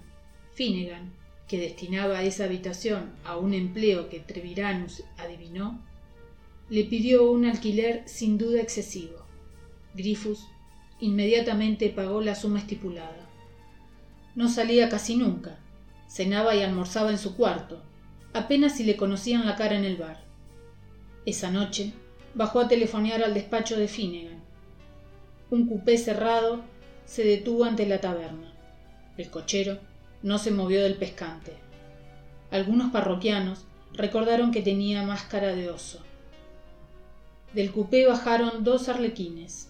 Finnegan, 0.53 1.13
que 1.47 1.59
destinaba 1.59 2.23
esa 2.23 2.43
habitación 2.43 3.11
a 3.23 3.37
un 3.37 3.53
empleo 3.53 4.09
que 4.09 4.19
Treviranus 4.19 5.03
adivinó, 5.17 5.81
le 6.69 6.83
pidió 6.83 7.31
un 7.31 7.45
alquiler 7.45 8.03
sin 8.05 8.37
duda 8.37 8.61
excesivo. 8.61 9.25
Grifus 9.95 10.45
inmediatamente 10.99 11.89
pagó 11.89 12.21
la 12.21 12.35
suma 12.35 12.59
estipulada. 12.59 13.26
No 14.37 14.47
salía 14.47 14.87
casi 14.87 15.17
nunca, 15.17 15.57
cenaba 16.07 16.55
y 16.55 16.61
almorzaba 16.61 17.11
en 17.11 17.17
su 17.17 17.35
cuarto, 17.35 17.83
apenas 18.33 18.77
si 18.77 18.85
le 18.85 18.95
conocían 18.95 19.45
la 19.45 19.57
cara 19.57 19.75
en 19.75 19.83
el 19.83 19.97
bar. 19.97 20.23
Esa 21.25 21.51
noche 21.51 21.91
bajó 22.35 22.61
a 22.61 22.69
telefonear 22.69 23.21
al 23.21 23.33
despacho 23.33 23.77
de 23.77 23.89
Finnegan 23.89 24.47
un 25.49 25.65
cupé 25.65 25.97
cerrado 25.97 26.59
se 27.05 27.23
detuvo 27.23 27.63
ante 27.63 27.85
la 27.85 28.01
taberna. 28.01 28.51
El 29.15 29.29
cochero 29.29 29.79
no 30.21 30.39
se 30.39 30.51
movió 30.51 30.83
del 30.83 30.95
pescante. 30.95 31.53
Algunos 32.51 32.91
parroquianos 32.91 33.63
recordaron 33.93 34.51
que 34.51 34.61
tenía 34.61 35.03
máscara 35.03 35.55
de 35.55 35.69
oso. 35.69 36.01
Del 37.53 37.71
cupé 37.71 38.05
bajaron 38.05 38.65
dos 38.65 38.89
arlequines. 38.89 39.69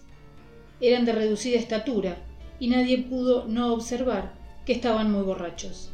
Eran 0.80 1.04
de 1.04 1.12
reducida 1.12 1.58
estatura 1.58 2.16
y 2.58 2.66
nadie 2.66 2.98
pudo 2.98 3.46
no 3.46 3.72
observar 3.72 4.32
que 4.68 4.74
estaban 4.74 5.10
muy 5.10 5.22
borrachos. 5.22 5.88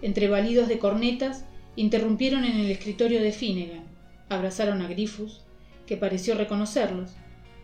Entre 0.00 0.26
balidos 0.26 0.66
de 0.66 0.80
cornetas, 0.80 1.44
interrumpieron 1.76 2.44
en 2.44 2.58
el 2.58 2.68
escritorio 2.72 3.22
de 3.22 3.30
Finnegan, 3.30 3.84
abrazaron 4.28 4.82
a 4.82 4.88
Grifus, 4.88 5.42
que 5.86 5.96
pareció 5.96 6.34
reconocerlos, 6.34 7.12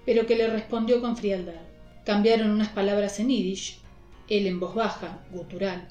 pero 0.07 0.25
que 0.25 0.37
le 0.37 0.47
respondió 0.47 1.01
con 1.01 1.17
frialdad. 1.17 1.63
Cambiaron 2.05 2.53
unas 2.53 2.69
palabras 2.69 3.19
en 3.19 3.31
yiddish, 3.31 3.81
él 4.29 4.47
en 4.47 4.61
voz 4.61 4.77
baja, 4.77 5.19
gutural, 5.33 5.89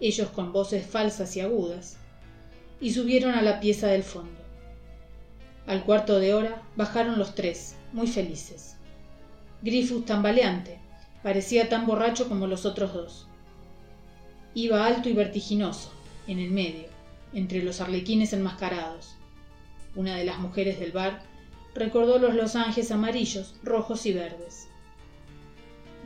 ellos 0.00 0.28
con 0.30 0.52
voces 0.52 0.84
falsas 0.84 1.36
y 1.36 1.40
agudas, 1.40 1.98
y 2.80 2.94
subieron 2.94 3.36
a 3.36 3.42
la 3.42 3.60
pieza 3.60 3.86
del 3.86 4.02
fondo. 4.02 4.40
Al 5.68 5.84
cuarto 5.84 6.18
de 6.18 6.34
hora 6.34 6.62
bajaron 6.74 7.16
los 7.16 7.36
tres, 7.36 7.76
muy 7.92 8.08
felices. 8.08 8.76
Grifus 9.62 10.04
tambaleante, 10.04 10.80
parecía 11.22 11.68
tan 11.68 11.86
borracho 11.86 12.28
como 12.28 12.48
los 12.48 12.66
otros 12.66 12.92
dos. 12.92 13.28
Iba 14.58 14.86
alto 14.86 15.10
y 15.10 15.12
vertiginoso, 15.12 15.90
en 16.26 16.38
el 16.38 16.50
medio, 16.50 16.86
entre 17.34 17.62
los 17.62 17.82
arlequines 17.82 18.32
enmascarados. 18.32 19.14
Una 19.94 20.16
de 20.16 20.24
las 20.24 20.38
mujeres 20.38 20.80
del 20.80 20.92
bar 20.92 21.20
recordó 21.74 22.18
los 22.18 22.34
losanges 22.34 22.90
amarillos, 22.90 23.54
rojos 23.62 24.06
y 24.06 24.14
verdes. 24.14 24.68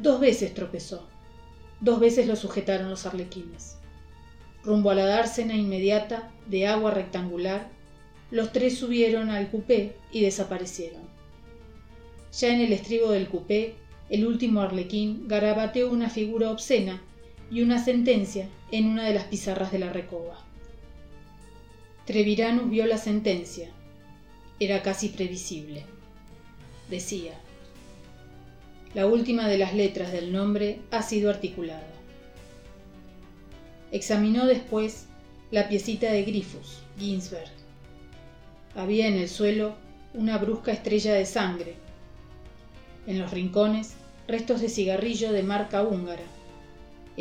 Dos 0.02 0.18
veces 0.18 0.52
tropezó. 0.52 1.06
Dos 1.80 2.00
veces 2.00 2.26
lo 2.26 2.34
sujetaron 2.34 2.90
los 2.90 3.06
arlequines. 3.06 3.76
Rumbo 4.64 4.90
a 4.90 4.96
la 4.96 5.06
dársena 5.06 5.54
inmediata, 5.54 6.32
de 6.48 6.66
agua 6.66 6.90
rectangular, 6.90 7.68
los 8.32 8.50
tres 8.50 8.76
subieron 8.76 9.30
al 9.30 9.48
cupé 9.48 9.94
y 10.10 10.22
desaparecieron. 10.22 11.02
Ya 12.32 12.48
en 12.48 12.62
el 12.62 12.72
estribo 12.72 13.12
del 13.12 13.28
cupé, 13.28 13.76
el 14.08 14.26
último 14.26 14.60
arlequín 14.60 15.28
garabateó 15.28 15.88
una 15.88 16.10
figura 16.10 16.50
obscena 16.50 17.00
y 17.50 17.62
una 17.62 17.82
sentencia 17.82 18.48
en 18.70 18.86
una 18.86 19.04
de 19.04 19.14
las 19.14 19.24
pizarras 19.24 19.72
de 19.72 19.78
la 19.80 19.92
recoba. 19.92 20.38
Treviranus 22.06 22.70
vio 22.70 22.86
la 22.86 22.98
sentencia, 22.98 23.68
era 24.58 24.82
casi 24.82 25.08
previsible. 25.08 25.84
Decía, 26.88 27.34
la 28.94 29.06
última 29.06 29.48
de 29.48 29.58
las 29.58 29.74
letras 29.74 30.12
del 30.12 30.32
nombre 30.32 30.80
ha 30.90 31.02
sido 31.02 31.30
articulada. 31.30 31.86
Examinó 33.92 34.46
después 34.46 35.06
la 35.50 35.68
piecita 35.68 36.10
de 36.10 36.22
Grifus, 36.22 36.78
Ginsberg. 36.98 37.50
Había 38.74 39.08
en 39.08 39.14
el 39.14 39.28
suelo 39.28 39.74
una 40.14 40.38
brusca 40.38 40.72
estrella 40.72 41.14
de 41.14 41.26
sangre. 41.26 41.74
En 43.06 43.18
los 43.18 43.30
rincones, 43.30 43.94
restos 44.28 44.60
de 44.60 44.68
cigarrillo 44.68 45.32
de 45.32 45.42
marca 45.42 45.82
húngara. 45.82 46.22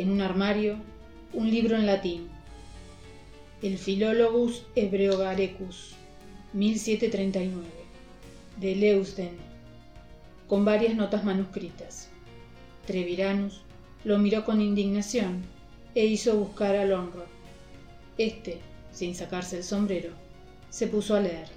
En 0.00 0.10
un 0.10 0.22
armario, 0.22 0.76
un 1.34 1.50
libro 1.50 1.76
en 1.76 1.84
latín. 1.84 2.28
El 3.60 3.76
Philologus 3.76 4.62
Hebreogarecus 4.74 5.92
1739, 6.54 7.66
de 8.58 8.76
Leusden, 8.76 9.36
con 10.48 10.64
varias 10.64 10.94
notas 10.94 11.22
manuscritas. 11.22 12.08
Treviranus 12.86 13.60
lo 14.04 14.16
miró 14.16 14.46
con 14.46 14.62
indignación 14.62 15.42
e 15.94 16.06
hizo 16.06 16.34
buscar 16.34 16.76
al 16.76 16.94
honro. 16.94 17.26
Este, 18.16 18.56
sin 18.92 19.14
sacarse 19.14 19.58
el 19.58 19.64
sombrero, 19.64 20.12
se 20.70 20.86
puso 20.86 21.14
a 21.14 21.20
leer, 21.20 21.48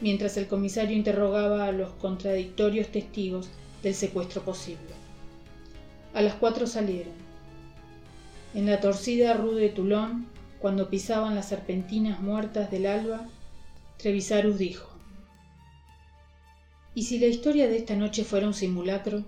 mientras 0.00 0.38
el 0.38 0.46
comisario 0.46 0.96
interrogaba 0.96 1.66
a 1.66 1.72
los 1.72 1.90
contradictorios 1.90 2.88
testigos 2.88 3.50
del 3.82 3.94
secuestro 3.94 4.40
posible. 4.40 4.94
A 6.14 6.22
las 6.22 6.36
cuatro 6.36 6.66
salieron. 6.66 7.21
En 8.54 8.66
la 8.66 8.80
torcida 8.80 9.34
rue 9.34 9.54
de 9.54 9.68
Toulon, 9.70 10.26
cuando 10.60 10.90
pisaban 10.90 11.34
las 11.34 11.48
serpentinas 11.48 12.20
muertas 12.20 12.70
del 12.70 12.86
alba, 12.86 13.28
Trevisarus 13.96 14.58
dijo, 14.58 14.92
¿Y 16.94 17.04
si 17.04 17.18
la 17.18 17.26
historia 17.26 17.68
de 17.68 17.78
esta 17.78 17.96
noche 17.96 18.24
fuera 18.24 18.46
un 18.46 18.52
simulacro? 18.52 19.24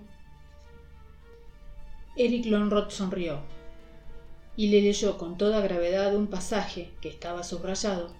Eric 2.15 2.45
Lonrod 2.45 2.91
sonrió 2.91 3.39
y 4.55 4.67
le 4.67 4.81
leyó 4.81 5.17
con 5.17 5.37
toda 5.37 5.59
gravedad 5.61 6.15
un 6.15 6.27
pasaje 6.27 6.91
que 7.01 7.09
estaba 7.09 7.43
subrayado 7.43 8.13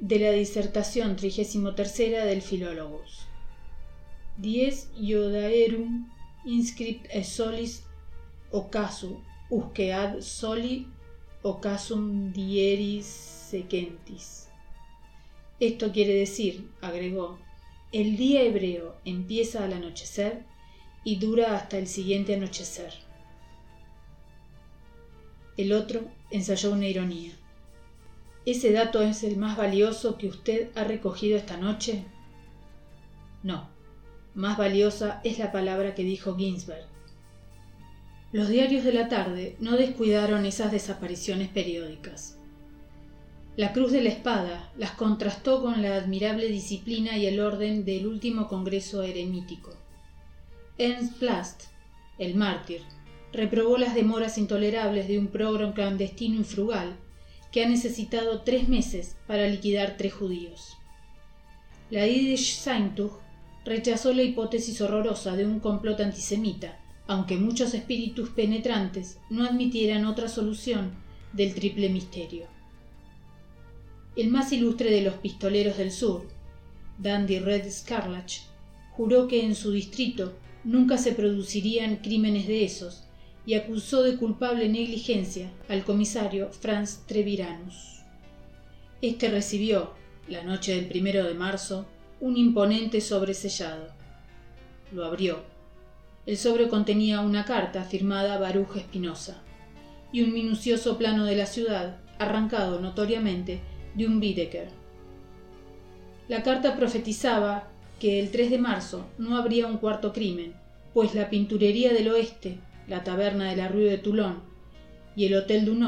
de 0.00 0.18
la 0.18 0.30
disertación 0.32 1.16
trigésimo 1.16 1.74
tercera 1.74 2.24
del 2.24 2.42
Philologus. 2.42 3.26
Dies 4.36 4.90
iodaerum 4.96 6.10
inscript 6.44 7.10
solis 7.22 7.84
ocasu, 8.50 9.22
usque 9.50 9.92
ad 9.92 10.20
soli 10.20 10.86
ocasum 11.42 12.32
dieris 12.32 13.06
secentis. 13.06 14.48
Esto 15.60 15.90
quiere 15.92 16.14
decir, 16.14 16.70
agregó, 16.80 17.38
el 17.92 18.16
día 18.16 18.42
hebreo 18.42 18.96
empieza 19.04 19.64
al 19.64 19.72
anochecer 19.72 20.44
y 21.04 21.16
dura 21.16 21.56
hasta 21.56 21.78
el 21.78 21.86
siguiente 21.86 22.34
anochecer. 22.34 22.92
El 25.56 25.72
otro 25.72 26.02
ensayó 26.30 26.70
una 26.72 26.86
ironía. 26.86 27.32
¿Ese 28.44 28.72
dato 28.72 29.02
es 29.02 29.24
el 29.24 29.36
más 29.36 29.56
valioso 29.56 30.16
que 30.18 30.28
usted 30.28 30.70
ha 30.76 30.84
recogido 30.84 31.36
esta 31.36 31.56
noche? 31.56 32.04
No, 33.42 33.68
más 34.34 34.56
valiosa 34.56 35.20
es 35.24 35.38
la 35.38 35.50
palabra 35.50 35.94
que 35.94 36.02
dijo 36.04 36.36
Ginsberg. 36.36 36.86
Los 38.30 38.48
diarios 38.48 38.84
de 38.84 38.92
la 38.92 39.08
tarde 39.08 39.56
no 39.58 39.78
descuidaron 39.78 40.44
esas 40.44 40.70
desapariciones 40.70 41.48
periódicas. 41.48 42.36
La 43.56 43.72
Cruz 43.72 43.90
de 43.90 44.02
la 44.02 44.10
Espada 44.10 44.70
las 44.76 44.90
contrastó 44.92 45.62
con 45.62 45.82
la 45.82 45.96
admirable 45.96 46.48
disciplina 46.48 47.16
y 47.16 47.24
el 47.24 47.40
orden 47.40 47.86
del 47.86 48.06
último 48.06 48.46
Congreso 48.46 49.02
eremítico. 49.02 49.74
Ernst 50.76 51.14
Plast, 51.18 51.62
el 52.18 52.34
mártir, 52.34 52.82
reprobó 53.32 53.78
las 53.78 53.94
demoras 53.94 54.36
intolerables 54.36 55.08
de 55.08 55.18
un 55.18 55.28
programa 55.28 55.72
clandestino 55.72 56.38
y 56.38 56.44
frugal 56.44 56.96
que 57.50 57.64
ha 57.64 57.68
necesitado 57.68 58.42
tres 58.42 58.68
meses 58.68 59.16
para 59.26 59.48
liquidar 59.48 59.96
tres 59.96 60.12
judíos. 60.12 60.76
La 61.90 62.06
Yiddish 62.06 62.58
Zeitung 62.58 63.10
rechazó 63.64 64.12
la 64.12 64.22
hipótesis 64.22 64.82
horrorosa 64.82 65.34
de 65.34 65.46
un 65.46 65.60
complot 65.60 66.00
antisemita, 66.00 66.78
aunque 67.08 67.38
muchos 67.38 67.74
espíritus 67.74 68.28
penetrantes 68.28 69.18
no 69.30 69.44
admitieran 69.44 70.04
otra 70.04 70.28
solución 70.28 70.92
del 71.32 71.54
triple 71.54 71.88
misterio. 71.88 72.46
El 74.14 74.28
más 74.28 74.52
ilustre 74.52 74.90
de 74.90 75.02
los 75.02 75.14
pistoleros 75.14 75.78
del 75.78 75.90
sur, 75.90 76.28
Dandy 76.98 77.38
Red 77.38 77.70
Scarlach, 77.70 78.34
juró 78.92 79.26
que 79.26 79.44
en 79.44 79.54
su 79.54 79.72
distrito 79.72 80.36
nunca 80.64 80.98
se 80.98 81.12
producirían 81.12 81.96
crímenes 81.96 82.46
de 82.46 82.64
esos 82.64 83.04
y 83.46 83.54
acusó 83.54 84.02
de 84.02 84.16
culpable 84.16 84.68
negligencia 84.68 85.50
al 85.68 85.84
comisario 85.84 86.50
Franz 86.50 87.06
Treviranus. 87.06 88.02
Este 89.00 89.30
recibió, 89.30 89.94
la 90.28 90.42
noche 90.42 90.74
del 90.74 90.88
primero 90.88 91.24
de 91.24 91.32
marzo, 91.32 91.86
un 92.20 92.36
imponente 92.36 93.00
sobresellado. 93.00 93.94
Lo 94.92 95.06
abrió. 95.06 95.57
El 96.28 96.36
sobre 96.36 96.68
contenía 96.68 97.22
una 97.22 97.46
carta 97.46 97.84
firmada 97.84 98.36
Baruch 98.36 98.76
Espinosa 98.76 99.40
y 100.12 100.20
un 100.20 100.34
minucioso 100.34 100.98
plano 100.98 101.24
de 101.24 101.34
la 101.34 101.46
ciudad, 101.46 101.96
arrancado 102.18 102.80
notoriamente 102.80 103.60
de 103.94 104.06
un 104.06 104.20
Bideker. 104.20 104.68
La 106.28 106.42
carta 106.42 106.76
profetizaba 106.76 107.70
que 107.98 108.20
el 108.20 108.30
3 108.30 108.50
de 108.50 108.58
marzo 108.58 109.06
no 109.16 109.38
habría 109.38 109.68
un 109.68 109.78
cuarto 109.78 110.12
crimen, 110.12 110.52
pues 110.92 111.14
la 111.14 111.30
pinturería 111.30 111.94
del 111.94 112.08
oeste 112.08 112.58
la 112.88 113.04
taberna 113.04 113.48
de 113.48 113.56
la 113.56 113.68
Rue 113.68 113.84
de 113.84 113.96
Toulon 113.96 114.42
y 115.16 115.24
el 115.24 115.34
Hotel 115.34 115.64
du 115.64 115.78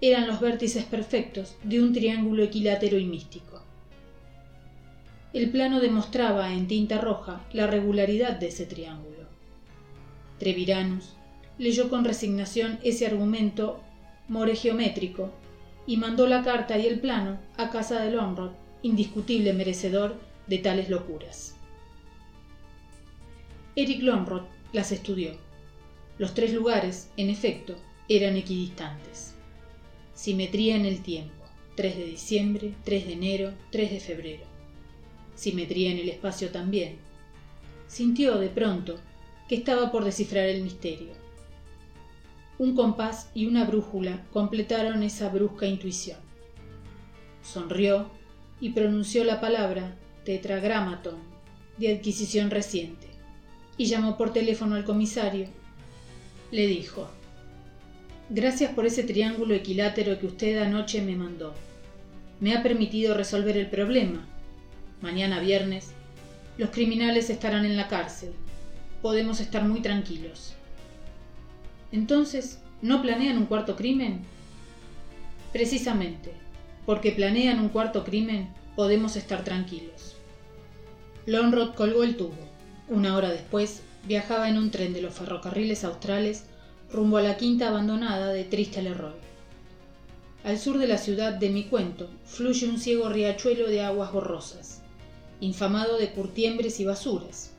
eran 0.00 0.28
los 0.28 0.40
vértices 0.40 0.84
perfectos 0.84 1.56
de 1.62 1.82
un 1.82 1.92
triángulo 1.92 2.42
equilátero 2.42 2.96
y 2.96 3.04
místico. 3.04 3.62
El 5.34 5.50
plano 5.50 5.78
demostraba 5.80 6.54
en 6.54 6.66
tinta 6.68 6.98
roja 7.02 7.42
la 7.52 7.66
regularidad 7.66 8.38
de 8.38 8.48
ese 8.48 8.64
triángulo. 8.64 9.17
Treviranus 10.38 11.14
leyó 11.58 11.88
con 11.88 12.04
resignación 12.04 12.78
ese 12.82 13.06
argumento 13.06 13.80
more 14.28 14.54
geométrico 14.54 15.30
y 15.86 15.96
mandó 15.96 16.26
la 16.26 16.42
carta 16.42 16.78
y 16.78 16.86
el 16.86 17.00
plano 17.00 17.38
a 17.56 17.70
casa 17.70 18.00
de 18.00 18.12
Lonrod, 18.12 18.52
indiscutible 18.82 19.52
merecedor 19.52 20.16
de 20.46 20.58
tales 20.58 20.88
locuras. 20.88 21.56
Eric 23.74 24.02
Lonrod 24.02 24.42
las 24.72 24.92
estudió 24.92 25.48
los 26.18 26.34
tres 26.34 26.52
lugares, 26.52 27.10
en 27.16 27.30
efecto, 27.30 27.76
eran 28.08 28.36
equidistantes. 28.36 29.34
Simetría 30.14 30.74
en 30.74 30.84
el 30.84 31.00
tiempo. 31.00 31.32
3 31.76 31.96
de 31.96 32.04
diciembre, 32.06 32.74
3 32.82 33.06
de 33.06 33.12
enero, 33.12 33.52
3 33.70 33.92
de 33.92 34.00
febrero. 34.00 34.44
Simetría 35.36 35.92
en 35.92 35.98
el 35.98 36.08
espacio 36.08 36.50
también. 36.50 36.96
Sintió, 37.86 38.36
de 38.38 38.48
pronto, 38.48 38.98
que 39.48 39.56
estaba 39.56 39.90
por 39.90 40.04
descifrar 40.04 40.46
el 40.46 40.62
misterio. 40.62 41.12
Un 42.58 42.74
compás 42.74 43.30
y 43.34 43.46
una 43.46 43.64
brújula 43.64 44.24
completaron 44.32 45.02
esa 45.02 45.28
brusca 45.28 45.66
intuición. 45.66 46.18
Sonrió 47.42 48.10
y 48.60 48.70
pronunció 48.70 49.24
la 49.24 49.40
palabra 49.40 49.96
tetragramaton 50.24 51.16
de 51.78 51.94
adquisición 51.94 52.50
reciente 52.50 53.06
y 53.76 53.86
llamó 53.86 54.16
por 54.16 54.32
teléfono 54.32 54.74
al 54.74 54.84
comisario 54.84 55.46
le 56.50 56.66
dijo, 56.66 57.08
Gracias 58.30 58.72
por 58.72 58.84
ese 58.84 59.04
triángulo 59.04 59.54
equilátero 59.54 60.18
que 60.18 60.26
usted 60.26 60.58
anoche 60.58 61.00
me 61.00 61.16
mandó. 61.16 61.54
Me 62.40 62.54
ha 62.54 62.62
permitido 62.62 63.14
resolver 63.14 63.56
el 63.56 63.68
problema. 63.68 64.26
Mañana 65.00 65.40
viernes, 65.40 65.92
los 66.58 66.70
criminales 66.70 67.30
estarán 67.30 67.64
en 67.64 67.76
la 67.76 67.88
cárcel. 67.88 68.32
Podemos 69.02 69.40
estar 69.40 69.64
muy 69.64 69.80
tranquilos. 69.80 70.54
Entonces, 71.92 72.58
¿no 72.82 73.00
planean 73.00 73.38
un 73.38 73.46
cuarto 73.46 73.76
crimen? 73.76 74.22
Precisamente, 75.52 76.32
porque 76.84 77.12
planean 77.12 77.60
un 77.60 77.68
cuarto 77.68 78.04
crimen, 78.04 78.48
podemos 78.76 79.16
estar 79.16 79.44
tranquilos. 79.44 80.16
Lonrod 81.26 81.74
colgó 81.74 82.02
el 82.04 82.16
tubo. 82.16 82.36
Una 82.88 83.16
hora 83.16 83.30
después, 83.30 83.82
viajaba 84.06 84.48
en 84.48 84.58
un 84.58 84.70
tren 84.70 84.92
de 84.92 85.02
los 85.02 85.14
ferrocarriles 85.14 85.84
australes 85.84 86.44
rumbo 86.90 87.18
a 87.18 87.22
la 87.22 87.36
quinta 87.36 87.68
abandonada 87.68 88.32
de 88.32 88.44
Triste 88.44 88.82
Leroy. 88.82 89.12
Al 90.44 90.58
sur 90.58 90.78
de 90.78 90.86
la 90.86 90.96
ciudad 90.96 91.34
de 91.34 91.50
mi 91.50 91.64
cuento 91.64 92.08
fluye 92.24 92.66
un 92.68 92.78
ciego 92.78 93.08
riachuelo 93.08 93.68
de 93.68 93.82
aguas 93.82 94.12
borrosas, 94.12 94.80
infamado 95.40 95.98
de 95.98 96.10
curtiembres 96.12 96.80
y 96.80 96.84
basuras. 96.84 97.52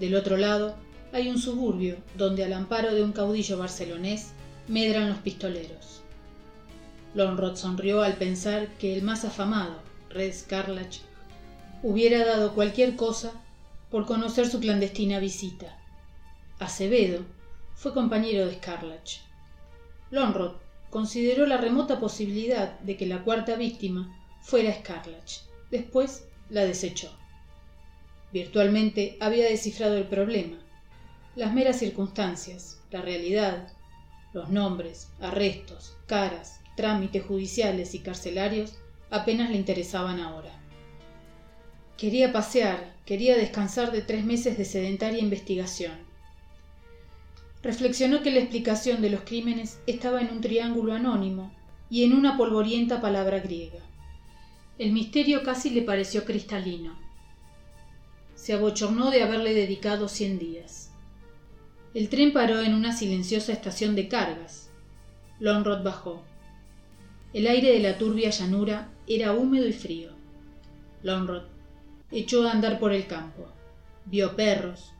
Del 0.00 0.14
otro 0.14 0.38
lado 0.38 0.74
hay 1.12 1.28
un 1.28 1.38
suburbio 1.38 1.98
donde 2.16 2.42
al 2.42 2.54
amparo 2.54 2.94
de 2.94 3.04
un 3.04 3.12
caudillo 3.12 3.58
barcelonés 3.58 4.32
medran 4.66 5.10
los 5.10 5.18
pistoleros. 5.18 6.00
Lonrod 7.14 7.56
sonrió 7.56 8.02
al 8.02 8.14
pensar 8.14 8.68
que 8.78 8.94
el 8.96 9.02
más 9.02 9.26
afamado, 9.26 9.74
Red 10.08 10.32
Scarlach, 10.32 11.00
hubiera 11.82 12.24
dado 12.24 12.54
cualquier 12.54 12.96
cosa 12.96 13.32
por 13.90 14.06
conocer 14.06 14.48
su 14.48 14.58
clandestina 14.58 15.18
visita. 15.18 15.76
Acevedo 16.58 17.22
fue 17.74 17.92
compañero 17.92 18.46
de 18.46 18.54
Scarlach. 18.54 19.18
Lonrod 20.10 20.52
consideró 20.88 21.46
la 21.46 21.58
remota 21.58 22.00
posibilidad 22.00 22.78
de 22.80 22.96
que 22.96 23.06
la 23.06 23.22
cuarta 23.22 23.54
víctima 23.56 24.16
fuera 24.40 24.72
Scarlach. 24.72 25.42
Después 25.70 26.24
la 26.48 26.64
desechó. 26.64 27.19
Virtualmente 28.32 29.16
había 29.20 29.48
descifrado 29.48 29.96
el 29.96 30.04
problema. 30.04 30.58
Las 31.34 31.52
meras 31.52 31.78
circunstancias, 31.78 32.80
la 32.90 33.02
realidad, 33.02 33.72
los 34.32 34.50
nombres, 34.50 35.08
arrestos, 35.20 35.96
caras, 36.06 36.60
trámites 36.76 37.24
judiciales 37.24 37.94
y 37.94 38.00
carcelarios 38.00 38.76
apenas 39.10 39.50
le 39.50 39.56
interesaban 39.56 40.20
ahora. 40.20 40.52
Quería 41.96 42.32
pasear, 42.32 42.94
quería 43.04 43.36
descansar 43.36 43.90
de 43.90 44.02
tres 44.02 44.24
meses 44.24 44.56
de 44.56 44.64
sedentaria 44.64 45.18
investigación. 45.18 45.92
Reflexionó 47.62 48.22
que 48.22 48.30
la 48.30 48.38
explicación 48.38 49.02
de 49.02 49.10
los 49.10 49.22
crímenes 49.22 49.80
estaba 49.86 50.20
en 50.20 50.30
un 50.30 50.40
triángulo 50.40 50.94
anónimo 50.94 51.52
y 51.90 52.04
en 52.04 52.14
una 52.14 52.36
polvorienta 52.36 53.00
palabra 53.00 53.40
griega. 53.40 53.80
El 54.78 54.92
misterio 54.92 55.42
casi 55.42 55.70
le 55.70 55.82
pareció 55.82 56.24
cristalino. 56.24 57.09
Se 58.40 58.54
abochornó 58.54 59.10
de 59.10 59.22
haberle 59.22 59.52
dedicado 59.52 60.08
cien 60.08 60.38
días. 60.38 60.90
El 61.92 62.08
tren 62.08 62.32
paró 62.32 62.62
en 62.62 62.72
una 62.72 62.96
silenciosa 62.96 63.52
estación 63.52 63.94
de 63.94 64.08
cargas. 64.08 64.70
Lonrod 65.40 65.84
bajó. 65.84 66.24
El 67.34 67.46
aire 67.46 67.70
de 67.70 67.80
la 67.80 67.98
turbia 67.98 68.30
llanura 68.30 68.88
era 69.06 69.34
húmedo 69.34 69.68
y 69.68 69.74
frío. 69.74 70.12
Lonrod 71.02 71.42
echó 72.10 72.48
a 72.48 72.52
andar 72.52 72.78
por 72.78 72.94
el 72.94 73.06
campo. 73.06 73.46
vio 74.06 74.34
perros, 74.36 74.90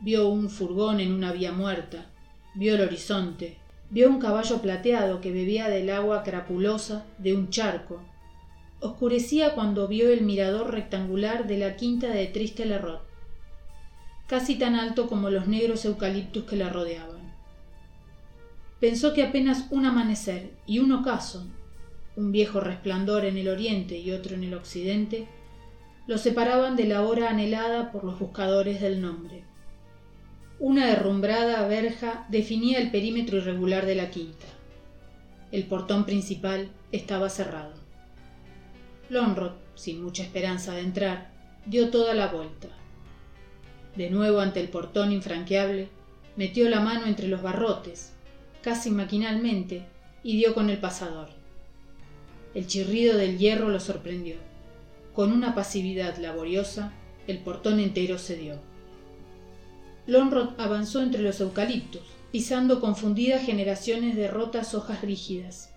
vio 0.00 0.28
un 0.28 0.48
furgón 0.48 0.98
en 0.98 1.12
una 1.12 1.32
vía 1.32 1.52
muerta, 1.52 2.06
vio 2.54 2.76
el 2.76 2.80
horizonte, 2.80 3.58
vio 3.90 4.08
un 4.08 4.18
caballo 4.18 4.62
plateado 4.62 5.20
que 5.20 5.32
bebía 5.32 5.68
del 5.68 5.90
agua 5.90 6.22
crapulosa 6.22 7.04
de 7.18 7.34
un 7.34 7.50
charco. 7.50 8.00
Oscurecía 8.80 9.54
cuando 9.54 9.88
vio 9.88 10.10
el 10.10 10.20
mirador 10.20 10.70
rectangular 10.70 11.46
de 11.46 11.56
la 11.56 11.76
quinta 11.76 12.08
de 12.08 12.26
Triste 12.26 12.66
Lerrot, 12.66 13.02
casi 14.26 14.56
tan 14.56 14.74
alto 14.74 15.06
como 15.06 15.30
los 15.30 15.48
negros 15.48 15.86
eucaliptus 15.86 16.44
que 16.44 16.56
la 16.56 16.68
rodeaban. 16.68 17.34
Pensó 18.78 19.14
que 19.14 19.22
apenas 19.22 19.68
un 19.70 19.86
amanecer 19.86 20.50
y 20.66 20.80
un 20.80 20.92
ocaso, 20.92 21.46
un 22.16 22.32
viejo 22.32 22.60
resplandor 22.60 23.24
en 23.24 23.38
el 23.38 23.48
oriente 23.48 23.96
y 23.96 24.12
otro 24.12 24.34
en 24.34 24.44
el 24.44 24.52
occidente, 24.52 25.26
lo 26.06 26.18
separaban 26.18 26.76
de 26.76 26.84
la 26.84 27.02
hora 27.02 27.30
anhelada 27.30 27.90
por 27.90 28.04
los 28.04 28.18
buscadores 28.18 28.82
del 28.82 29.00
nombre. 29.00 29.44
Una 30.58 30.86
derrumbrada 30.86 31.66
verja 31.66 32.26
definía 32.28 32.78
el 32.78 32.90
perímetro 32.90 33.38
irregular 33.38 33.86
de 33.86 33.94
la 33.94 34.10
quinta. 34.10 34.46
El 35.50 35.64
portón 35.64 36.04
principal 36.04 36.68
estaba 36.92 37.30
cerrado. 37.30 37.85
Lonrod, 39.08 39.52
sin 39.76 40.02
mucha 40.02 40.24
esperanza 40.24 40.72
de 40.72 40.80
entrar, 40.80 41.30
dio 41.64 41.90
toda 41.90 42.14
la 42.14 42.26
vuelta. 42.28 42.68
De 43.94 44.10
nuevo 44.10 44.40
ante 44.40 44.60
el 44.60 44.68
portón 44.68 45.12
infranqueable, 45.12 45.88
metió 46.36 46.68
la 46.68 46.80
mano 46.80 47.06
entre 47.06 47.28
los 47.28 47.40
barrotes, 47.40 48.12
casi 48.62 48.90
maquinalmente, 48.90 49.84
y 50.22 50.36
dio 50.36 50.54
con 50.54 50.70
el 50.70 50.78
pasador. 50.78 51.28
El 52.52 52.66
chirrido 52.66 53.16
del 53.16 53.38
hierro 53.38 53.68
lo 53.68 53.78
sorprendió. 53.78 54.36
Con 55.14 55.32
una 55.32 55.54
pasividad 55.54 56.16
laboriosa, 56.18 56.92
el 57.28 57.38
portón 57.38 57.78
entero 57.80 58.18
cedió. 58.18 58.58
Lonrod 60.06 60.58
avanzó 60.58 61.00
entre 61.00 61.22
los 61.22 61.40
eucaliptos, 61.40 62.02
pisando 62.32 62.80
confundidas 62.80 63.44
generaciones 63.44 64.16
de 64.16 64.28
rotas 64.28 64.74
hojas 64.74 65.00
rígidas. 65.02 65.70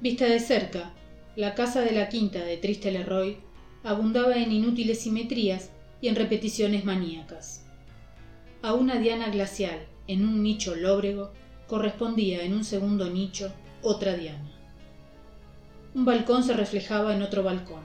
Vista 0.00 0.26
de 0.26 0.38
cerca, 0.38 0.92
la 1.38 1.54
casa 1.54 1.82
de 1.82 1.92
la 1.92 2.08
quinta 2.08 2.40
de 2.44 2.56
Triste 2.56 2.90
Leroy 2.90 3.36
abundaba 3.84 4.34
en 4.34 4.50
inútiles 4.50 5.02
simetrías 5.02 5.70
y 6.00 6.08
en 6.08 6.16
repeticiones 6.16 6.84
maníacas. 6.84 7.64
A 8.60 8.74
una 8.74 8.96
diana 8.96 9.28
glacial 9.28 9.86
en 10.08 10.26
un 10.26 10.42
nicho 10.42 10.74
lóbrego 10.74 11.30
correspondía 11.68 12.42
en 12.42 12.54
un 12.54 12.64
segundo 12.64 13.08
nicho 13.08 13.52
otra 13.82 14.16
diana. 14.16 14.50
Un 15.94 16.04
balcón 16.04 16.42
se 16.42 16.54
reflejaba 16.54 17.14
en 17.14 17.22
otro 17.22 17.44
balcón. 17.44 17.84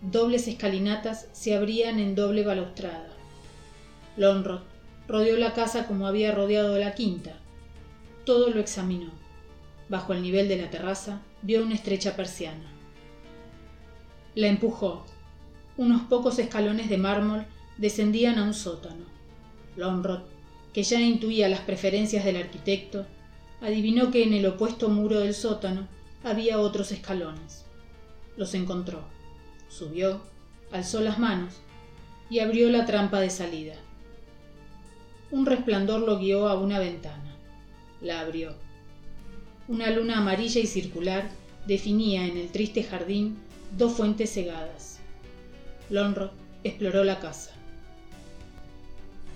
Dobles 0.00 0.48
escalinatas 0.48 1.28
se 1.30 1.54
abrían 1.54 2.00
en 2.00 2.16
doble 2.16 2.44
balaustrada. 2.44 3.10
Lonrod 4.16 4.62
rodeó 5.06 5.36
la 5.36 5.52
casa 5.52 5.86
como 5.86 6.08
había 6.08 6.32
rodeado 6.32 6.76
la 6.78 6.96
quinta. 6.96 7.38
Todo 8.24 8.50
lo 8.50 8.58
examinó. 8.58 9.12
Bajo 9.88 10.14
el 10.14 10.22
nivel 10.22 10.48
de 10.48 10.56
la 10.56 10.68
terraza 10.68 11.22
vio 11.42 11.62
una 11.62 11.76
estrecha 11.76 12.16
persiana. 12.16 12.71
La 14.34 14.48
empujó. 14.48 15.04
Unos 15.76 16.02
pocos 16.02 16.38
escalones 16.38 16.88
de 16.88 16.98
mármol 16.98 17.46
descendían 17.78 18.38
a 18.38 18.44
un 18.44 18.54
sótano. 18.54 19.04
Lonrod, 19.76 20.22
que 20.72 20.82
ya 20.82 21.00
intuía 21.00 21.48
las 21.48 21.60
preferencias 21.60 22.24
del 22.24 22.36
arquitecto, 22.36 23.06
adivinó 23.60 24.10
que 24.10 24.22
en 24.22 24.34
el 24.34 24.46
opuesto 24.46 24.88
muro 24.88 25.20
del 25.20 25.34
sótano 25.34 25.88
había 26.24 26.58
otros 26.58 26.92
escalones. 26.92 27.64
Los 28.36 28.54
encontró. 28.54 29.04
Subió, 29.68 30.20
alzó 30.70 31.00
las 31.00 31.18
manos 31.18 31.54
y 32.28 32.40
abrió 32.40 32.70
la 32.70 32.86
trampa 32.86 33.20
de 33.20 33.30
salida 33.30 33.74
un 35.32 35.46
resplandor 35.46 36.02
lo 36.02 36.18
guió 36.18 36.46
a 36.46 36.60
una 36.60 36.78
ventana. 36.78 37.34
La 38.02 38.20
abrió. 38.20 38.54
Una 39.66 39.90
luna 39.90 40.18
amarilla 40.18 40.60
y 40.60 40.66
circular 40.66 41.30
definía 41.66 42.26
en 42.26 42.36
el 42.36 42.52
triste 42.52 42.84
jardín 42.84 43.38
dos 43.76 43.92
fuentes 43.92 44.32
cegadas. 44.32 44.98
Lonrod 45.90 46.30
exploró 46.64 47.04
la 47.04 47.20
casa. 47.20 47.50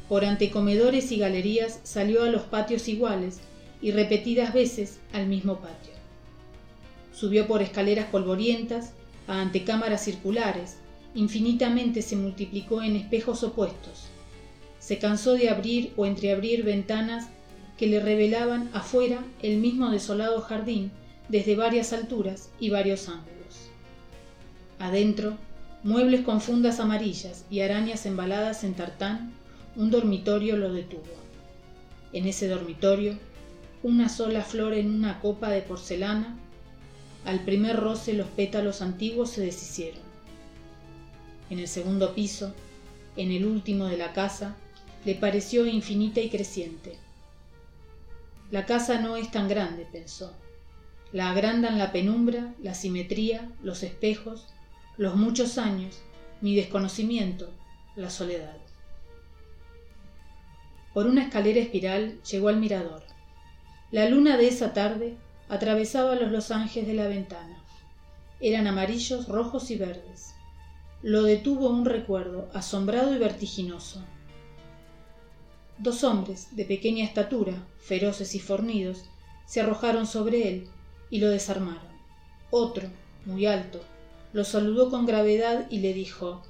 Por 0.09 0.25
antecomedores 0.25 1.11
y 1.11 1.19
galerías 1.19 1.81
salió 1.83 2.23
a 2.23 2.29
los 2.29 2.43
patios 2.43 2.87
iguales 2.89 3.41
y 3.83 3.91
repetidas 3.91 4.55
veces 4.55 4.99
al 5.13 5.27
mismo 5.27 5.57
patio. 5.57 5.93
Subió 7.13 7.47
por 7.47 7.63
escaleras 7.63 8.07
polvorientas 8.07 8.93
a 9.27 9.41
antecámaras 9.41 10.05
circulares, 10.05 10.77
infinitamente 11.15 12.03
se 12.03 12.15
multiplicó 12.15 12.83
en 12.83 12.95
espejos 12.95 13.43
opuestos, 13.43 14.05
se 14.79 14.99
cansó 14.99 15.33
de 15.33 15.49
abrir 15.49 15.93
o 15.97 16.07
entreabrir 16.07 16.63
ventanas 16.63 17.29
que 17.77 17.87
le 17.87 18.01
revelaban 18.01 18.71
afuera 18.73 19.25
el 19.43 19.59
mismo 19.59 19.91
desolado 19.91 20.41
jardín 20.43 20.93
desde 21.29 21.57
varias 21.57 21.93
alturas 21.93 22.51
y 22.61 22.71
varios 22.71 23.09
ángulos. 23.09 23.36
Adentro, 24.79 25.37
muebles 25.83 26.23
con 26.23 26.41
fundas 26.41 26.81
amarillas 26.81 27.45
y 27.51 27.61
arañas 27.61 28.05
embaladas 28.05 28.63
en 28.65 28.75
tartán, 28.75 29.33
un 29.75 29.91
dormitorio 29.91 30.57
lo 30.57 30.73
detuvo. 30.73 31.03
En 32.13 32.27
ese 32.27 32.49
dormitorio, 32.49 33.15
una 33.83 34.09
sola 34.09 34.43
flor 34.43 34.75
en 34.75 34.95
una 34.95 35.21
copa 35.21 35.49
de 35.49 35.63
porcelana, 35.63 36.37
al 37.25 37.41
primer 37.41 37.77
roce 37.77 38.13
los 38.13 38.29
pétalos 38.29 38.83
antiguos 38.83 39.31
se 39.31 39.41
deshicieron. 39.41 40.03
En 41.51 41.59
el 41.59 41.69
segundo 41.69 42.15
piso, 42.15 42.55
en 43.17 43.31
el 43.31 43.45
último 43.47 43.87
de 43.87 43.97
la 43.97 44.13
casa, 44.13 44.57
le 45.05 45.15
pareció 45.15 45.67
infinita 45.67 46.21
y 46.21 46.29
creciente. 46.29 46.97
La 48.51 48.67
casa 48.67 49.01
no 49.01 49.17
es 49.17 49.31
tan 49.31 49.49
grande, 49.49 49.87
pensó. 49.91 50.33
La 51.13 51.31
agrandan 51.31 51.79
la 51.79 51.93
penumbra, 51.93 52.55
la 52.63 52.75
simetría, 52.75 53.51
los 53.63 53.83
espejos, 53.83 54.47
los 54.97 55.15
muchos 55.17 55.59
años, 55.59 55.99
mi 56.41 56.55
desconocimiento, 56.55 57.51
la 57.97 58.11
soledad. 58.11 58.57
Por 60.95 61.07
una 61.07 61.25
escalera 61.25 61.61
espiral 61.61 62.23
llegó 62.23 62.49
al 62.49 62.57
mirador. 62.57 63.03
La 63.91 64.09
luna 64.09 64.37
de 64.37 64.49
esa 64.49 64.73
tarde 64.73 65.17
atravesaba 65.49 66.15
los 66.15 66.33
losanges 66.33 66.87
de 66.87 66.95
la 66.95 67.09
ventana. 67.09 67.63
Eran 68.41 68.67
amarillos, 68.67 69.29
rojos 69.29 69.71
y 69.71 69.77
verdes. 69.77 70.35
Lo 71.03 71.23
detuvo 71.23 71.69
un 71.69 71.85
recuerdo 71.85 72.49
asombrado 72.53 73.15
y 73.15 73.19
vertiginoso 73.19 74.03
Dos 75.79 76.05
hombres 76.05 76.57
de 76.57 76.65
pequeña 76.65 77.05
estatura, 77.05 77.53
feroces 77.79 78.35
y 78.35 78.41
fornidos, 78.41 79.05
se 79.45 79.61
arrojaron 79.61 80.07
sobre 80.07 80.49
él 80.49 80.69
y 81.11 81.21
lo 81.21 81.29
desarmaron. 81.29 81.93
Otro, 82.51 82.89
muy 83.27 83.45
alto, 83.45 83.83
lo 84.37 84.45
saludó 84.45 84.91
con 84.91 85.07
gravedad 85.07 85.67
y 85.71 85.79
le 85.79 85.95
dijo 85.95 86.43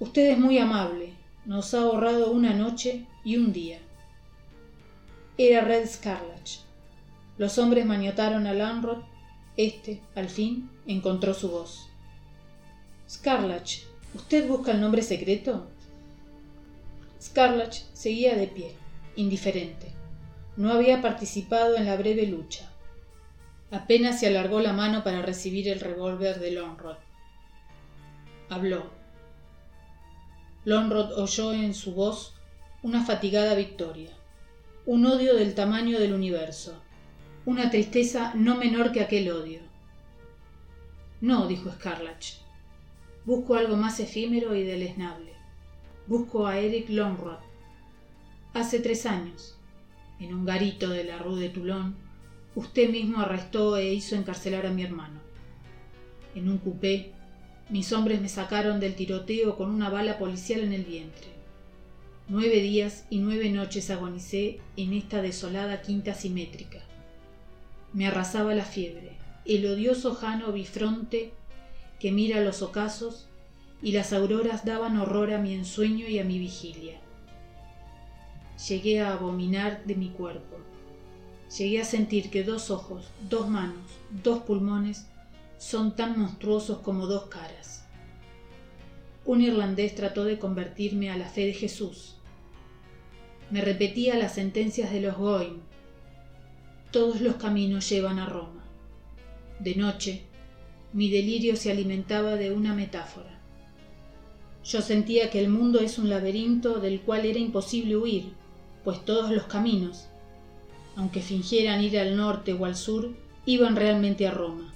Usted 0.00 0.32
es 0.32 0.38
muy 0.38 0.58
amable, 0.58 1.14
nos 1.46 1.72
ha 1.72 1.80
ahorrado 1.80 2.30
una 2.30 2.52
noche 2.52 3.06
y 3.24 3.38
un 3.38 3.54
día. 3.54 3.78
Era 5.38 5.62
Red 5.62 5.88
Scarlach. 5.88 6.58
Los 7.38 7.56
hombres 7.56 7.86
maniotaron 7.86 8.46
a 8.46 8.52
Lanrod. 8.52 8.98
Este, 9.56 10.02
al 10.14 10.28
fin, 10.28 10.68
encontró 10.86 11.32
su 11.32 11.48
voz. 11.48 11.88
Scarlach, 13.08 13.78
¿usted 14.14 14.46
busca 14.46 14.72
el 14.72 14.82
nombre 14.82 15.00
secreto? 15.00 15.68
Scarlach 17.18 17.76
seguía 17.94 18.36
de 18.36 18.46
pie, 18.46 18.74
indiferente. 19.16 19.90
No 20.58 20.70
había 20.70 21.00
participado 21.00 21.76
en 21.76 21.86
la 21.86 21.96
breve 21.96 22.26
lucha. 22.26 22.69
Apenas 23.70 24.18
se 24.18 24.26
alargó 24.26 24.60
la 24.60 24.72
mano 24.72 25.04
para 25.04 25.22
recibir 25.22 25.68
el 25.68 25.78
revólver 25.78 26.40
de 26.40 26.50
Lonrod. 26.50 26.96
Habló. 28.48 28.90
Lonrod 30.64 31.12
oyó 31.16 31.52
en 31.52 31.72
su 31.74 31.94
voz 31.94 32.34
una 32.82 33.04
fatigada 33.04 33.54
victoria, 33.54 34.10
un 34.86 35.06
odio 35.06 35.36
del 35.36 35.54
tamaño 35.54 36.00
del 36.00 36.14
universo, 36.14 36.82
una 37.46 37.70
tristeza 37.70 38.32
no 38.34 38.56
menor 38.56 38.90
que 38.90 39.02
aquel 39.02 39.30
odio. 39.30 39.60
No, 41.20 41.46
dijo 41.46 41.70
Scarlach. 41.70 42.40
Busco 43.24 43.54
algo 43.54 43.76
más 43.76 44.00
efímero 44.00 44.54
y 44.56 44.64
deleznable. 44.64 45.32
Busco 46.08 46.46
a 46.46 46.58
Eric 46.58 46.88
Lonrod. 46.88 47.38
Hace 48.52 48.80
tres 48.80 49.06
años, 49.06 49.56
en 50.18 50.34
un 50.34 50.44
garito 50.44 50.88
de 50.88 51.04
la 51.04 51.18
Rue 51.18 51.38
de 51.38 51.50
Toulon, 51.50 52.09
usted 52.54 52.90
mismo 52.90 53.20
arrestó 53.20 53.76
e 53.76 53.92
hizo 53.92 54.16
encarcelar 54.16 54.66
a 54.66 54.70
mi 54.70 54.82
hermano. 54.82 55.20
En 56.34 56.48
un 56.48 56.58
coupé, 56.58 57.12
mis 57.68 57.92
hombres 57.92 58.20
me 58.20 58.28
sacaron 58.28 58.80
del 58.80 58.94
tiroteo 58.94 59.56
con 59.56 59.70
una 59.70 59.90
bala 59.90 60.18
policial 60.18 60.60
en 60.60 60.72
el 60.72 60.84
vientre. 60.84 61.28
Nueve 62.28 62.60
días 62.60 63.06
y 63.10 63.18
nueve 63.18 63.50
noches 63.50 63.90
agonicé 63.90 64.60
en 64.76 64.92
esta 64.92 65.22
desolada 65.22 65.82
quinta 65.82 66.14
simétrica. 66.14 66.80
Me 67.92 68.06
arrasaba 68.06 68.54
la 68.54 68.64
fiebre, 68.64 69.16
el 69.44 69.66
odioso 69.66 70.14
jano 70.14 70.52
bifronte 70.52 71.32
que 71.98 72.12
mira 72.12 72.40
los 72.40 72.62
ocasos 72.62 73.26
y 73.82 73.92
las 73.92 74.12
auroras 74.12 74.64
daban 74.64 74.96
horror 74.96 75.32
a 75.32 75.38
mi 75.38 75.54
ensueño 75.54 76.06
y 76.06 76.18
a 76.18 76.24
mi 76.24 76.38
vigilia. 76.38 77.00
Llegué 78.68 79.00
a 79.00 79.12
abominar 79.12 79.84
de 79.84 79.94
mi 79.94 80.10
cuerpo. 80.10 80.56
Llegué 81.56 81.80
a 81.80 81.84
sentir 81.84 82.30
que 82.30 82.44
dos 82.44 82.70
ojos, 82.70 83.08
dos 83.28 83.48
manos, 83.48 83.90
dos 84.22 84.40
pulmones 84.40 85.06
son 85.58 85.96
tan 85.96 86.18
monstruosos 86.18 86.78
como 86.78 87.06
dos 87.06 87.24
caras. 87.24 87.84
Un 89.24 89.42
irlandés 89.42 89.94
trató 89.96 90.24
de 90.24 90.38
convertirme 90.38 91.10
a 91.10 91.16
la 91.16 91.28
fe 91.28 91.46
de 91.46 91.52
Jesús. 91.52 92.14
Me 93.50 93.60
repetía 93.60 94.16
las 94.16 94.34
sentencias 94.34 94.92
de 94.92 95.00
los 95.00 95.16
Goim. 95.16 95.58
Todos 96.92 97.20
los 97.20 97.34
caminos 97.34 97.88
llevan 97.88 98.20
a 98.20 98.26
Roma. 98.26 98.64
De 99.58 99.74
noche, 99.74 100.22
mi 100.92 101.10
delirio 101.10 101.56
se 101.56 101.72
alimentaba 101.72 102.36
de 102.36 102.52
una 102.52 102.74
metáfora. 102.74 103.40
Yo 104.64 104.82
sentía 104.82 105.30
que 105.30 105.40
el 105.40 105.48
mundo 105.48 105.80
es 105.80 105.98
un 105.98 106.08
laberinto 106.08 106.78
del 106.78 107.00
cual 107.00 107.26
era 107.26 107.38
imposible 107.38 107.96
huir, 107.96 108.34
pues 108.84 109.04
todos 109.04 109.30
los 109.32 109.44
caminos, 109.44 110.09
aunque 110.96 111.20
fingieran 111.20 111.82
ir 111.82 111.98
al 111.98 112.16
norte 112.16 112.52
o 112.52 112.64
al 112.64 112.76
sur, 112.76 113.10
iban 113.46 113.76
realmente 113.76 114.26
a 114.26 114.30
Roma 114.30 114.70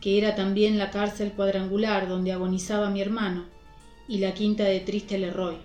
que 0.00 0.18
era 0.18 0.36
también 0.36 0.78
la 0.78 0.92
cárcel 0.92 1.32
cuadrangular 1.32 2.08
donde 2.08 2.30
agonizaba 2.30 2.90
mi 2.90 3.00
hermano, 3.00 3.44
y 4.08 4.18
la 4.18 4.34
quinta 4.34 4.62
de 4.62 4.78
triste 4.78 5.18
Leroy. 5.18 5.56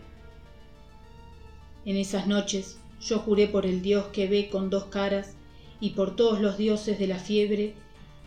En 1.86 1.96
esas 1.96 2.26
noches 2.26 2.80
yo 3.00 3.20
juré 3.20 3.48
por 3.48 3.68
el 3.68 3.84
Dios 3.84 4.08
que 4.08 4.28
ve 4.28 4.50
con 4.50 4.72
dos 4.72 4.86
caras 4.86 5.36
y 5.80 5.92
por 5.92 6.16
todos 6.16 6.42
los 6.42 6.58
dioses 6.58 6.98
de 6.98 7.06
la 7.06 7.20
fiebre 7.20 7.76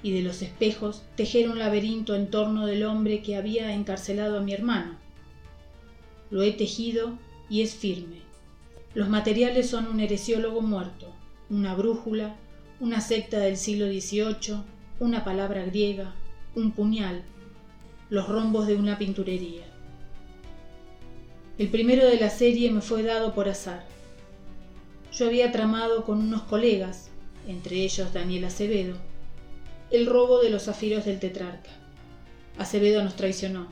y 0.02 0.12
de 0.12 0.22
los 0.22 0.42
espejos 0.42 1.02
tejer 1.16 1.48
un 1.48 1.58
laberinto 1.58 2.14
en 2.14 2.30
torno 2.30 2.66
del 2.66 2.84
hombre 2.84 3.22
que 3.22 3.36
había 3.36 3.72
encarcelado 3.72 4.38
a 4.38 4.42
mi 4.42 4.52
hermano. 4.52 4.96
Lo 6.30 6.42
he 6.42 6.52
tejido 6.52 7.18
y 7.48 7.62
es 7.62 7.74
firme. 7.74 8.18
Los 8.94 9.08
materiales 9.08 9.68
son 9.68 9.88
un 9.88 9.98
heresiólogo 9.98 10.60
muerto, 10.60 11.13
una 11.54 11.76
brújula, 11.76 12.34
una 12.80 13.00
secta 13.00 13.38
del 13.38 13.56
siglo 13.56 13.86
XVIII, 13.86 14.64
una 14.98 15.22
palabra 15.22 15.64
griega, 15.64 16.12
un 16.56 16.72
puñal, 16.72 17.22
los 18.10 18.28
rombos 18.28 18.66
de 18.66 18.74
una 18.74 18.98
pinturería. 18.98 19.62
El 21.56 21.68
primero 21.68 22.06
de 22.06 22.18
la 22.18 22.28
serie 22.28 22.72
me 22.72 22.80
fue 22.80 23.04
dado 23.04 23.36
por 23.36 23.48
azar. 23.48 23.84
Yo 25.12 25.26
había 25.26 25.52
tramado 25.52 26.04
con 26.04 26.18
unos 26.18 26.42
colegas, 26.42 27.10
entre 27.46 27.84
ellos 27.84 28.12
Daniel 28.12 28.46
Acevedo, 28.46 28.96
el 29.92 30.06
robo 30.06 30.40
de 30.40 30.50
los 30.50 30.64
zafiros 30.64 31.04
del 31.04 31.20
tetrarca. 31.20 31.70
Acevedo 32.58 33.04
nos 33.04 33.14
traicionó, 33.14 33.68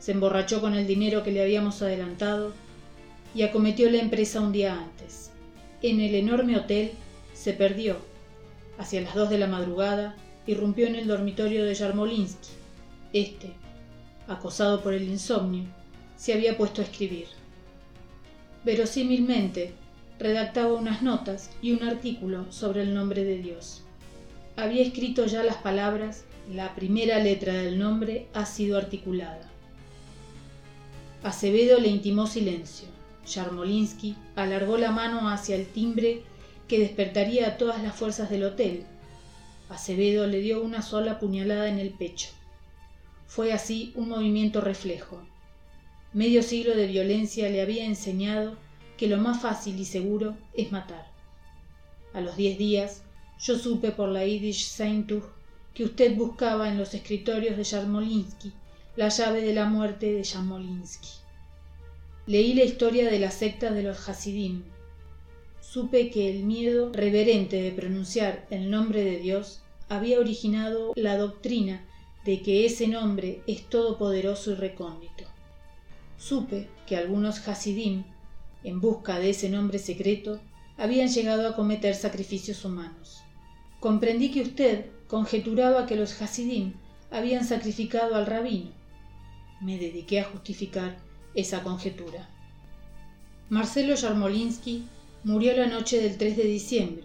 se 0.00 0.10
emborrachó 0.10 0.60
con 0.60 0.74
el 0.74 0.88
dinero 0.88 1.22
que 1.22 1.30
le 1.30 1.40
habíamos 1.40 1.82
adelantado 1.82 2.52
y 3.32 3.42
acometió 3.42 3.88
la 3.90 3.98
empresa 3.98 4.40
un 4.40 4.50
día 4.50 4.76
antes. 4.76 5.30
En 5.86 6.00
el 6.00 6.16
enorme 6.16 6.56
hotel 6.56 6.90
se 7.32 7.52
perdió, 7.52 7.98
hacia 8.76 9.02
las 9.02 9.14
dos 9.14 9.30
de 9.30 9.38
la 9.38 9.46
madrugada, 9.46 10.16
irrumpió 10.44 10.88
en 10.88 10.96
el 10.96 11.06
dormitorio 11.06 11.64
de 11.64 11.76
Yarmolinsky. 11.76 12.48
Este, 13.12 13.52
acosado 14.26 14.82
por 14.82 14.94
el 14.94 15.04
insomnio, 15.04 15.62
se 16.16 16.32
había 16.32 16.56
puesto 16.56 16.82
a 16.82 16.84
escribir. 16.84 17.26
Verosímilmente, 18.64 19.74
redactaba 20.18 20.74
unas 20.74 21.02
notas 21.02 21.50
y 21.62 21.70
un 21.70 21.84
artículo 21.84 22.50
sobre 22.50 22.82
el 22.82 22.92
nombre 22.92 23.22
de 23.22 23.38
Dios. 23.38 23.82
Había 24.56 24.82
escrito 24.82 25.24
ya 25.26 25.44
las 25.44 25.58
palabras, 25.58 26.24
la 26.52 26.74
primera 26.74 27.20
letra 27.20 27.52
del 27.52 27.78
nombre 27.78 28.26
ha 28.34 28.44
sido 28.44 28.76
articulada. 28.76 29.48
Acevedo 31.22 31.78
le 31.78 31.86
intimó 31.86 32.26
silencio. 32.26 32.95
Yarmolinsky 33.26 34.16
alargó 34.34 34.76
la 34.78 34.90
mano 34.90 35.28
hacia 35.28 35.56
el 35.56 35.66
timbre 35.66 36.22
que 36.68 36.78
despertaría 36.78 37.48
a 37.48 37.56
todas 37.56 37.82
las 37.82 37.94
fuerzas 37.94 38.30
del 38.30 38.44
hotel 38.44 38.86
Acevedo 39.68 40.28
le 40.28 40.40
dio 40.40 40.62
una 40.62 40.80
sola 40.80 41.18
puñalada 41.18 41.68
en 41.68 41.80
el 41.80 41.90
pecho. 41.90 42.28
Fue 43.26 43.52
así 43.52 43.92
un 43.96 44.08
movimiento 44.08 44.60
reflejo. 44.60 45.20
Medio 46.12 46.42
siglo 46.44 46.76
de 46.76 46.86
violencia 46.86 47.48
le 47.50 47.60
había 47.60 47.84
enseñado 47.84 48.56
que 48.96 49.08
lo 49.08 49.18
más 49.18 49.42
fácil 49.42 49.78
y 49.80 49.84
seguro 49.84 50.36
es 50.54 50.70
matar. 50.70 51.10
A 52.14 52.20
los 52.20 52.36
diez 52.36 52.58
días 52.58 53.02
yo 53.40 53.58
supe 53.58 53.90
por 53.90 54.08
la 54.08 54.24
Yiddish 54.24 54.68
Zeitung 54.68 55.24
que 55.74 55.84
usted 55.84 56.14
buscaba 56.16 56.68
en 56.68 56.78
los 56.78 56.94
escritorios 56.94 57.56
de 57.56 57.64
Yarmolinsky 57.64 58.52
la 58.94 59.08
llave 59.08 59.42
de 59.42 59.52
la 59.52 59.66
muerte 59.66 60.12
de 60.12 60.22
Yarmolinsky. 60.22 61.25
Leí 62.26 62.54
la 62.54 62.64
historia 62.64 63.08
de 63.08 63.20
la 63.20 63.30
secta 63.30 63.70
de 63.70 63.84
los 63.84 64.08
Hasidim 64.08 64.64
supe 65.60 66.10
que 66.10 66.28
el 66.28 66.42
miedo 66.42 66.90
reverente 66.92 67.62
de 67.62 67.70
pronunciar 67.70 68.48
el 68.50 68.68
nombre 68.68 69.04
de 69.04 69.18
Dios 69.18 69.60
había 69.88 70.18
originado 70.18 70.92
la 70.96 71.16
doctrina 71.16 71.86
de 72.24 72.42
que 72.42 72.66
ese 72.66 72.88
nombre 72.88 73.42
es 73.46 73.68
todopoderoso 73.68 74.50
y 74.50 74.54
recóndito. 74.56 75.22
Supe 76.16 76.68
que 76.84 76.96
algunos 76.96 77.46
Hasidim, 77.46 78.02
en 78.64 78.80
busca 78.80 79.20
de 79.20 79.30
ese 79.30 79.48
nombre 79.48 79.78
secreto, 79.78 80.40
habían 80.76 81.08
llegado 81.08 81.46
a 81.46 81.54
cometer 81.54 81.94
sacrificios 81.94 82.64
humanos. 82.64 83.22
Comprendí 83.78 84.32
que 84.32 84.42
usted 84.42 84.86
conjeturaba 85.06 85.86
que 85.86 85.94
los 85.94 86.20
Hasidim 86.20 86.72
habían 87.12 87.44
sacrificado 87.44 88.16
al 88.16 88.26
rabino. 88.26 88.72
Me 89.60 89.78
dediqué 89.78 90.18
a 90.18 90.24
justificar 90.24 91.05
esa 91.36 91.62
conjetura. 91.62 92.28
Marcelo 93.50 93.94
Yarmolinsky 93.94 94.84
murió 95.22 95.56
la 95.56 95.66
noche 95.66 96.00
del 96.00 96.16
3 96.16 96.36
de 96.36 96.44
diciembre. 96.44 97.04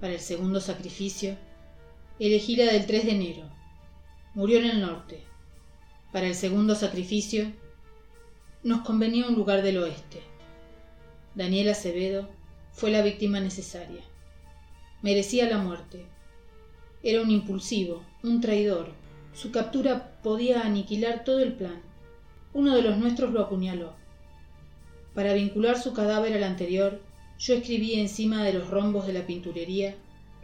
Para 0.00 0.14
el 0.14 0.20
segundo 0.20 0.60
sacrificio, 0.60 1.36
elegí 2.18 2.56
la 2.56 2.72
del 2.72 2.86
3 2.86 3.04
de 3.04 3.10
enero. 3.12 3.44
Murió 4.34 4.58
en 4.58 4.64
el 4.64 4.80
norte. 4.80 5.22
Para 6.10 6.26
el 6.26 6.34
segundo 6.34 6.74
sacrificio, 6.74 7.52
nos 8.62 8.80
convenía 8.80 9.28
un 9.28 9.34
lugar 9.34 9.62
del 9.62 9.78
oeste. 9.78 10.22
Daniel 11.34 11.68
Acevedo 11.68 12.28
fue 12.72 12.90
la 12.90 13.02
víctima 13.02 13.40
necesaria. 13.40 14.02
Merecía 15.02 15.48
la 15.48 15.58
muerte. 15.58 16.06
Era 17.02 17.22
un 17.22 17.30
impulsivo, 17.30 18.02
un 18.22 18.40
traidor. 18.40 18.92
Su 19.34 19.52
captura 19.52 20.18
podía 20.22 20.62
aniquilar 20.62 21.24
todo 21.24 21.40
el 21.40 21.52
plan. 21.52 21.87
Uno 22.52 22.74
de 22.74 22.82
los 22.82 22.96
nuestros 22.96 23.32
lo 23.32 23.42
apuñaló. 23.42 23.94
Para 25.14 25.34
vincular 25.34 25.78
su 25.78 25.92
cadáver 25.92 26.34
al 26.34 26.44
anterior, 26.44 27.00
yo 27.38 27.54
escribí 27.54 27.94
encima 27.94 28.44
de 28.44 28.52
los 28.52 28.68
rombos 28.68 29.06
de 29.06 29.12
la 29.12 29.26
pinturería 29.26 29.96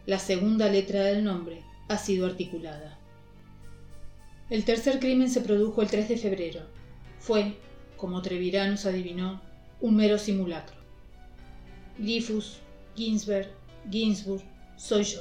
la 0.06 0.18
segunda 0.18 0.68
letra 0.68 1.02
del 1.02 1.24
nombre, 1.24 1.62
ha 1.88 1.96
sido 1.96 2.26
articulada. 2.26 2.98
El 4.50 4.64
tercer 4.64 4.98
crimen 5.00 5.30
se 5.30 5.40
produjo 5.40 5.80
el 5.80 5.88
3 5.88 6.10
de 6.10 6.18
febrero. 6.18 6.60
Fue, 7.18 7.56
como 7.96 8.20
Treviranus 8.20 8.84
adivinó, 8.84 9.40
un 9.80 9.96
mero 9.96 10.18
simulacro. 10.18 10.76
Gifus, 11.98 12.58
Ginsberg, 12.94 13.48
Ginsburg, 13.90 14.42
soy 14.76 15.04
yo. 15.04 15.20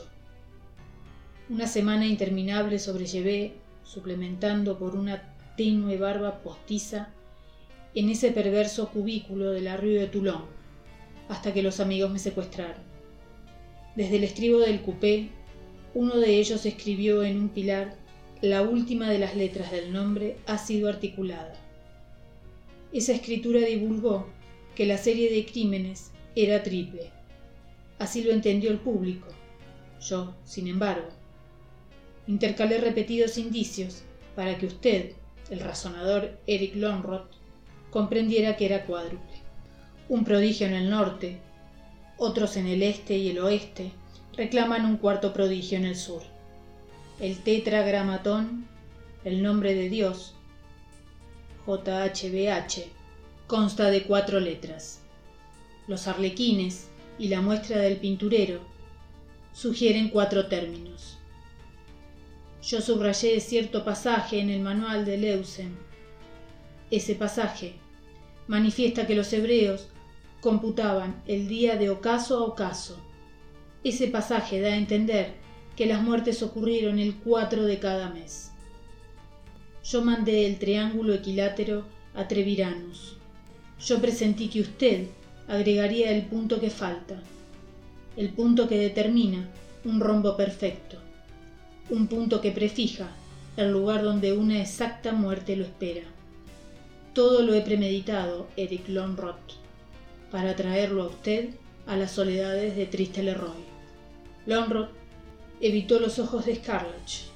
Una 1.50 1.68
semana 1.68 2.06
interminable 2.06 2.78
sobrellevé, 2.80 3.54
suplementando 3.86 4.78
por 4.78 4.98
una 4.98 5.33
tenue 5.56 5.98
barba 5.98 6.42
postiza, 6.42 7.10
en 7.96 8.10
ese 8.10 8.32
perverso 8.32 8.90
cubículo 8.90 9.52
de 9.52 9.62
la 9.62 9.78
rue 9.78 9.94
de 9.94 10.08
Toulon, 10.08 10.46
hasta 11.30 11.54
que 11.54 11.64
los 11.64 11.80
amigos 11.80 12.12
me 12.12 12.20
secuestraron. 12.20 12.82
Desde 13.96 14.18
el 14.18 14.24
estribo 14.24 14.60
del 14.60 14.82
cupé, 14.82 15.30
uno 15.94 16.18
de 16.18 16.40
ellos 16.40 16.66
escribió 16.66 17.24
en 17.24 17.38
un 17.38 17.50
pilar 17.50 17.96
la 18.42 18.62
última 18.62 19.10
de 19.10 19.20
las 19.20 19.36
letras 19.36 19.72
del 19.72 19.94
nombre 19.94 20.38
ha 20.48 20.58
sido 20.58 20.90
articulada. 20.90 21.54
Esa 22.92 23.14
escritura 23.14 23.62
divulgó 23.62 24.28
que 24.76 24.86
la 24.86 24.98
serie 24.98 25.32
de 25.32 25.46
crímenes 25.46 26.12
era 26.36 26.62
triple. 26.64 27.12
Así 28.00 28.24
lo 28.24 28.32
entendió 28.32 28.72
el 28.72 28.80
público. 28.80 29.28
Yo, 30.02 30.36
sin 30.44 30.68
embargo, 30.68 31.08
intercalé 32.28 32.80
repetidos 32.80 33.38
indicios 33.38 34.04
para 34.36 34.58
que 34.58 34.66
usted, 34.66 35.14
el 35.50 35.60
razonador 35.60 36.38
Eric 36.48 36.76
Lonroth, 36.76 37.32
comprendiera 37.92 38.58
que 38.58 38.66
era 38.66 38.86
cuádruple 38.86 39.44
un 40.10 40.26
prodigio 40.26 40.68
en 40.68 40.74
el 40.74 40.90
norte, 40.90 41.40
otros 42.18 42.58
en 42.58 42.68
el 42.68 42.84
este 42.84 43.18
y 43.18 43.30
el 43.30 43.40
oeste 43.40 43.92
reclaman 44.36 44.86
un 44.86 44.98
cuarto 44.98 45.34
prodigio 45.34 45.78
en 45.78 45.86
el 45.86 45.96
sur. 45.96 46.22
El 47.20 47.38
tetragramatón, 47.40 48.68
el 49.24 49.42
nombre 49.42 49.74
de 49.74 49.90
Dios, 49.90 50.36
JHBH, 51.66 52.84
consta 53.48 53.90
de 53.90 54.04
cuatro 54.04 54.40
letras. 54.40 55.00
Los 55.88 56.08
arlequines 56.08 56.90
y 57.18 57.30
la 57.30 57.42
muestra 57.42 57.78
del 57.78 57.98
pinturero 57.98 58.60
sugieren 59.54 60.10
cuatro 60.10 60.48
términos. 60.48 61.18
Yo 62.66 62.80
subrayé 62.80 63.42
cierto 63.42 63.84
pasaje 63.84 64.40
en 64.40 64.50
el 64.50 64.62
manual 64.62 65.04
de 65.04 65.18
Leusen 65.18 65.76
Ese 66.92 67.14
pasaje 67.14 67.74
manifiesta 68.48 69.06
que 69.06 69.16
los 69.16 69.34
hebreos 69.34 69.90
computaban 70.40 71.22
el 71.28 71.50
día 71.50 71.76
de 71.76 71.90
ocaso 71.90 72.38
a 72.38 72.44
ocaso. 72.44 72.98
Ese 73.84 74.08
pasaje 74.08 74.62
da 74.62 74.70
a 74.70 74.78
entender 74.78 75.34
que 75.76 75.88
las 75.88 76.02
muertes 76.02 76.42
ocurrieron 76.42 77.00
el 77.00 77.16
4 77.16 77.66
de 77.66 77.80
cada 77.80 78.10
mes. 78.10 78.52
Yo 79.84 80.02
mandé 80.02 80.46
el 80.46 80.58
triángulo 80.58 81.14
equilátero 81.14 81.84
a 82.16 82.30
Treviranus. 82.30 83.18
Yo 83.86 84.00
presentí 84.00 84.48
que 84.48 84.62
usted 84.62 85.08
agregaría 85.50 86.12
el 86.12 86.28
punto 86.28 86.62
que 86.62 86.70
falta, 86.70 87.22
el 88.16 88.30
punto 88.30 88.70
que 88.70 88.78
determina 88.78 89.50
un 89.84 90.00
rombo 90.00 90.38
perfecto, 90.38 91.03
un 91.90 92.08
punto 92.08 92.42
que 92.42 92.52
prefija 92.52 93.12
el 93.58 93.72
lugar 93.72 94.04
donde 94.04 94.34
una 94.34 94.62
exacta 94.62 95.12
muerte 95.12 95.56
lo 95.56 95.64
espera. 95.64 96.04
Todo 97.14 97.44
lo 97.44 97.54
he 97.54 97.62
premeditado, 97.62 98.48
Eric 98.58 98.88
Lonroth, 98.88 99.54
para 100.32 100.56
traerlo 100.56 101.04
a 101.04 101.08
usted 101.08 101.50
a 101.86 101.96
las 101.96 102.12
soledades 102.12 102.76
de 102.76 102.86
Triste 102.86 103.22
Leroy. 103.22 103.64
Lonroth 104.46 104.90
evitó 105.62 106.00
los 106.00 106.18
ojos 106.20 106.46
de 106.46 106.56
Scarlett, 106.56 107.28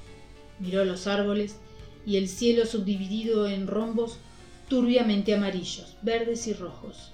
miró 0.59 0.83
los 0.85 1.05
árboles 1.05 1.57
y 2.05 2.17
el 2.17 2.27
cielo 2.27 2.65
subdividido 2.65 3.47
en 3.47 3.67
rombos 3.67 4.17
turbiamente 4.69 5.35
amarillos, 5.35 5.95
verdes 6.01 6.47
y 6.47 6.53
rojos. 6.53 7.11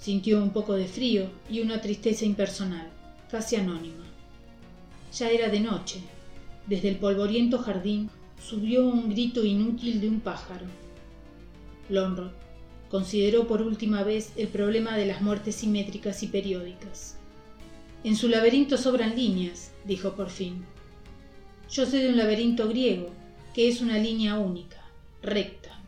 Sintió 0.00 0.42
un 0.42 0.50
poco 0.50 0.74
de 0.74 0.86
frío 0.86 1.28
y 1.50 1.60
una 1.60 1.80
tristeza 1.80 2.24
impersonal, 2.24 2.88
casi 3.30 3.56
anónima. 3.56 4.05
Ya 5.18 5.30
era 5.30 5.48
de 5.48 5.60
noche. 5.60 6.00
Desde 6.66 6.88
el 6.88 6.96
polvoriento 6.96 7.58
jardín 7.58 8.10
subió 8.38 8.86
un 8.86 9.08
grito 9.08 9.44
inútil 9.44 10.00
de 10.00 10.08
un 10.08 10.20
pájaro. 10.20 10.66
Lonrod 11.88 12.32
consideró 12.90 13.46
por 13.46 13.62
última 13.62 14.02
vez 14.02 14.32
el 14.36 14.48
problema 14.48 14.96
de 14.96 15.06
las 15.06 15.22
muertes 15.22 15.56
simétricas 15.56 16.22
y 16.22 16.26
periódicas. 16.26 17.16
En 18.04 18.14
su 18.14 18.28
laberinto 18.28 18.76
sobran 18.76 19.16
líneas, 19.16 19.72
dijo 19.84 20.14
por 20.14 20.28
fin. 20.28 20.64
Yo 21.70 21.86
sé 21.86 21.98
de 21.98 22.10
un 22.10 22.18
laberinto 22.18 22.68
griego, 22.68 23.08
que 23.54 23.68
es 23.68 23.80
una 23.80 23.98
línea 23.98 24.38
única, 24.38 24.82
recta. 25.22 25.80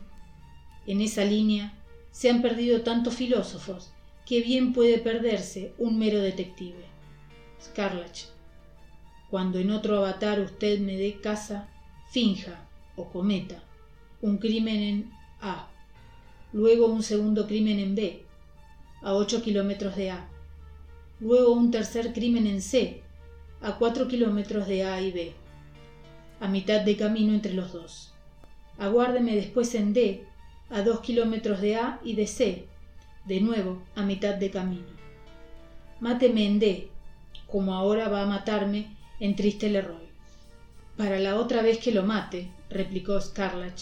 En 0.87 1.01
esa 1.01 1.23
línea 1.23 1.77
se 2.11 2.31
han 2.31 2.41
perdido 2.41 2.81
tantos 2.81 3.13
filósofos 3.13 3.91
que 4.25 4.41
bien 4.41 4.73
puede 4.73 4.97
perderse 4.97 5.73
un 5.77 5.99
mero 5.99 6.19
detective. 6.19 6.83
Scarlett, 7.61 8.38
cuando 9.29 9.59
en 9.59 9.71
otro 9.71 9.97
avatar 9.97 10.39
usted 10.39 10.79
me 10.79 10.97
dé 10.97 11.19
casa, 11.21 11.67
finja 12.09 12.67
o 12.95 13.09
cometa 13.09 13.63
un 14.21 14.37
crimen 14.37 14.81
en 14.81 15.11
A, 15.41 15.69
luego 16.51 16.87
un 16.87 17.03
segundo 17.03 17.47
crimen 17.47 17.79
en 17.79 17.95
B, 17.95 18.23
a 19.01 19.13
8 19.13 19.41
kilómetros 19.41 19.95
de 19.95 20.11
A, 20.11 20.27
luego 21.19 21.53
un 21.53 21.71
tercer 21.71 22.11
crimen 22.11 22.47
en 22.47 22.61
C, 22.61 23.01
a 23.61 23.77
4 23.77 24.07
kilómetros 24.07 24.67
de 24.67 24.83
A 24.83 25.01
y 25.01 25.11
B, 25.11 25.33
a 26.41 26.47
mitad 26.47 26.81
de 26.81 26.97
camino 26.97 27.33
entre 27.33 27.53
los 27.53 27.71
dos. 27.71 28.11
Aguárdeme 28.77 29.35
después 29.35 29.73
en 29.75 29.93
D, 29.93 30.25
a 30.69 30.81
2 30.81 30.99
kilómetros 30.99 31.61
de 31.61 31.77
A 31.77 31.99
y 32.03 32.15
de 32.15 32.27
C, 32.27 32.65
de 33.25 33.39
nuevo 33.39 33.81
a 33.95 34.03
mitad 34.03 34.35
de 34.35 34.49
camino. 34.49 34.99
Máteme 36.01 36.45
en 36.45 36.59
D, 36.59 36.89
como 37.47 37.73
ahora 37.73 38.09
va 38.09 38.23
a 38.23 38.27
matarme 38.27 38.98
en 39.19 39.35
Triste 39.35 39.69
Leroy. 39.69 40.07
Para 40.97 41.19
la 41.19 41.37
otra 41.37 41.61
vez 41.61 41.77
que 41.77 41.91
lo 41.91 42.03
mate, 42.03 42.51
replicó 42.69 43.19
Scarlett, 43.19 43.79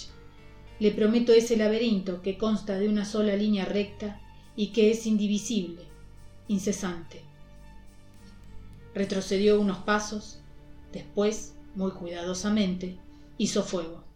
le 0.79 0.91
prometo 0.91 1.33
ese 1.33 1.57
laberinto 1.57 2.21
que 2.21 2.37
consta 2.37 2.77
de 2.77 2.87
una 2.87 3.05
sola 3.05 3.35
línea 3.35 3.65
recta 3.65 4.21
y 4.55 4.67
que 4.67 4.91
es 4.91 5.05
indivisible, 5.05 5.83
incesante. 6.47 7.21
Retrocedió 8.93 9.59
unos 9.59 9.79
pasos, 9.79 10.39
después, 10.91 11.55
muy 11.75 11.91
cuidadosamente, 11.91 12.97
hizo 13.37 13.63
fuego. 13.63 14.06